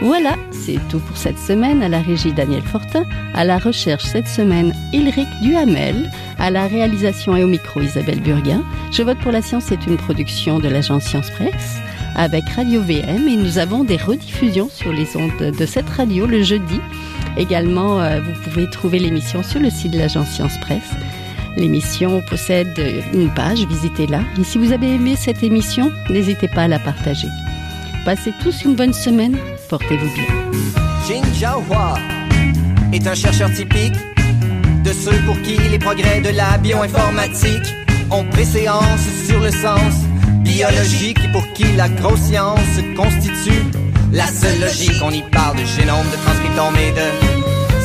Voilà, 0.00 0.36
c'est 0.50 0.78
tout 0.88 0.98
pour 1.00 1.16
cette 1.18 1.36
semaine 1.36 1.82
à 1.82 1.88
la 1.90 2.00
régie 2.00 2.32
Daniel 2.32 2.62
Fortin, 2.62 3.04
à 3.34 3.44
la 3.44 3.58
recherche 3.58 4.04
cette 4.04 4.28
semaine 4.28 4.72
Ilric 4.94 5.28
Duhamel, 5.42 6.08
à 6.38 6.50
la 6.50 6.66
réalisation 6.66 7.36
et 7.36 7.44
au 7.44 7.46
micro 7.46 7.82
Isabelle 7.82 8.20
Burguin. 8.20 8.62
Je 8.92 9.02
vote 9.02 9.18
pour 9.18 9.30
la 9.30 9.42
science 9.42 9.64
c'est 9.64 9.86
une 9.86 9.98
production 9.98 10.58
de 10.58 10.68
l'agence 10.68 11.04
Science 11.04 11.30
Presse 11.32 11.82
avec 12.16 12.48
Radio 12.50 12.80
VM 12.80 13.28
et 13.28 13.36
nous 13.36 13.58
avons 13.58 13.84
des 13.84 13.96
rediffusions 13.96 14.68
sur 14.68 14.92
les 14.92 15.16
ondes 15.16 15.54
de 15.56 15.66
cette 15.66 15.88
radio 15.88 16.26
le 16.26 16.42
jeudi. 16.42 16.80
Également, 17.36 18.00
euh, 18.00 18.20
vous 18.20 18.40
pouvez 18.42 18.68
trouver 18.70 18.98
l'émission 18.98 19.42
sur 19.42 19.60
le 19.60 19.70
site 19.70 19.92
de 19.92 19.98
l'agence 19.98 20.28
Science 20.30 20.58
Presse. 20.60 20.90
L'émission 21.56 22.22
possède 22.28 22.78
une 23.12 23.30
page, 23.30 23.60
visitez-la. 23.66 24.20
Et 24.38 24.44
si 24.44 24.58
vous 24.58 24.72
avez 24.72 24.94
aimé 24.94 25.14
cette 25.16 25.42
émission, 25.42 25.90
n'hésitez 26.08 26.48
pas 26.48 26.62
à 26.62 26.68
la 26.68 26.78
partager. 26.78 27.28
Passez 28.04 28.32
tous 28.42 28.64
une 28.64 28.74
bonne 28.74 28.92
semaine, 28.92 29.36
portez-vous 29.68 30.14
bien. 30.14 30.24
Jin 31.06 31.22
est 32.92 33.06
un 33.06 33.14
chercheur 33.14 33.52
typique 33.52 33.94
de 34.84 34.92
ceux 34.92 35.16
pour 35.26 35.40
qui 35.42 35.56
les 35.56 35.78
progrès 35.78 36.20
de 36.20 36.30
la 36.30 36.58
bioinformatique 36.58 37.74
ont 38.10 38.24
préséance 38.24 39.06
sur 39.26 39.40
le 39.40 39.50
sens 39.50 39.94
biologique 40.40 41.19
pour 41.32 41.52
qui 41.52 41.64
la 41.76 41.88
grosse 41.88 42.20
science 42.20 42.80
constitue 42.96 43.64
la 44.12 44.26
seule 44.26 44.60
logique. 44.60 45.00
On 45.02 45.10
y 45.10 45.22
parle 45.22 45.56
de 45.56 45.64
génome, 45.64 46.06
de 46.10 46.16
transcriptome 46.24 46.76
et 46.76 46.92
de 46.92 47.06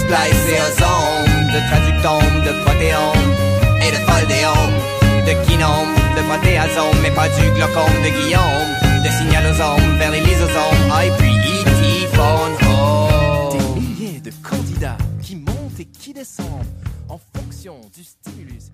spliceosome, 0.02 1.52
de 1.54 1.60
traductome, 1.70 2.44
de 2.44 2.52
protéome 2.64 3.30
et 3.82 3.92
de 3.92 4.00
foldéome, 4.08 4.76
de 5.26 5.34
kinome, 5.46 5.94
de 6.16 6.22
protéasome, 6.28 6.98
mais 7.02 7.12
pas 7.12 7.30
du 7.30 7.50
glaucome 7.56 7.98
de 8.04 8.10
Guillaume, 8.10 8.72
de 9.04 9.10
signalosome 9.10 9.98
vers 9.98 10.12
les 10.12 10.22
lysosomes, 10.22 10.92
et 11.04 11.12
puis 11.18 11.32
E.T. 11.32 11.72
Des 13.52 13.80
milliers 13.80 14.20
de 14.22 14.32
candidats 14.42 14.98
qui 15.22 15.36
montent 15.36 15.80
et 15.80 15.86
qui 15.86 16.14
descendent 16.14 16.66
en 17.10 17.20
fonction 17.36 17.76
du 17.96 18.04
stimulus 18.04 18.72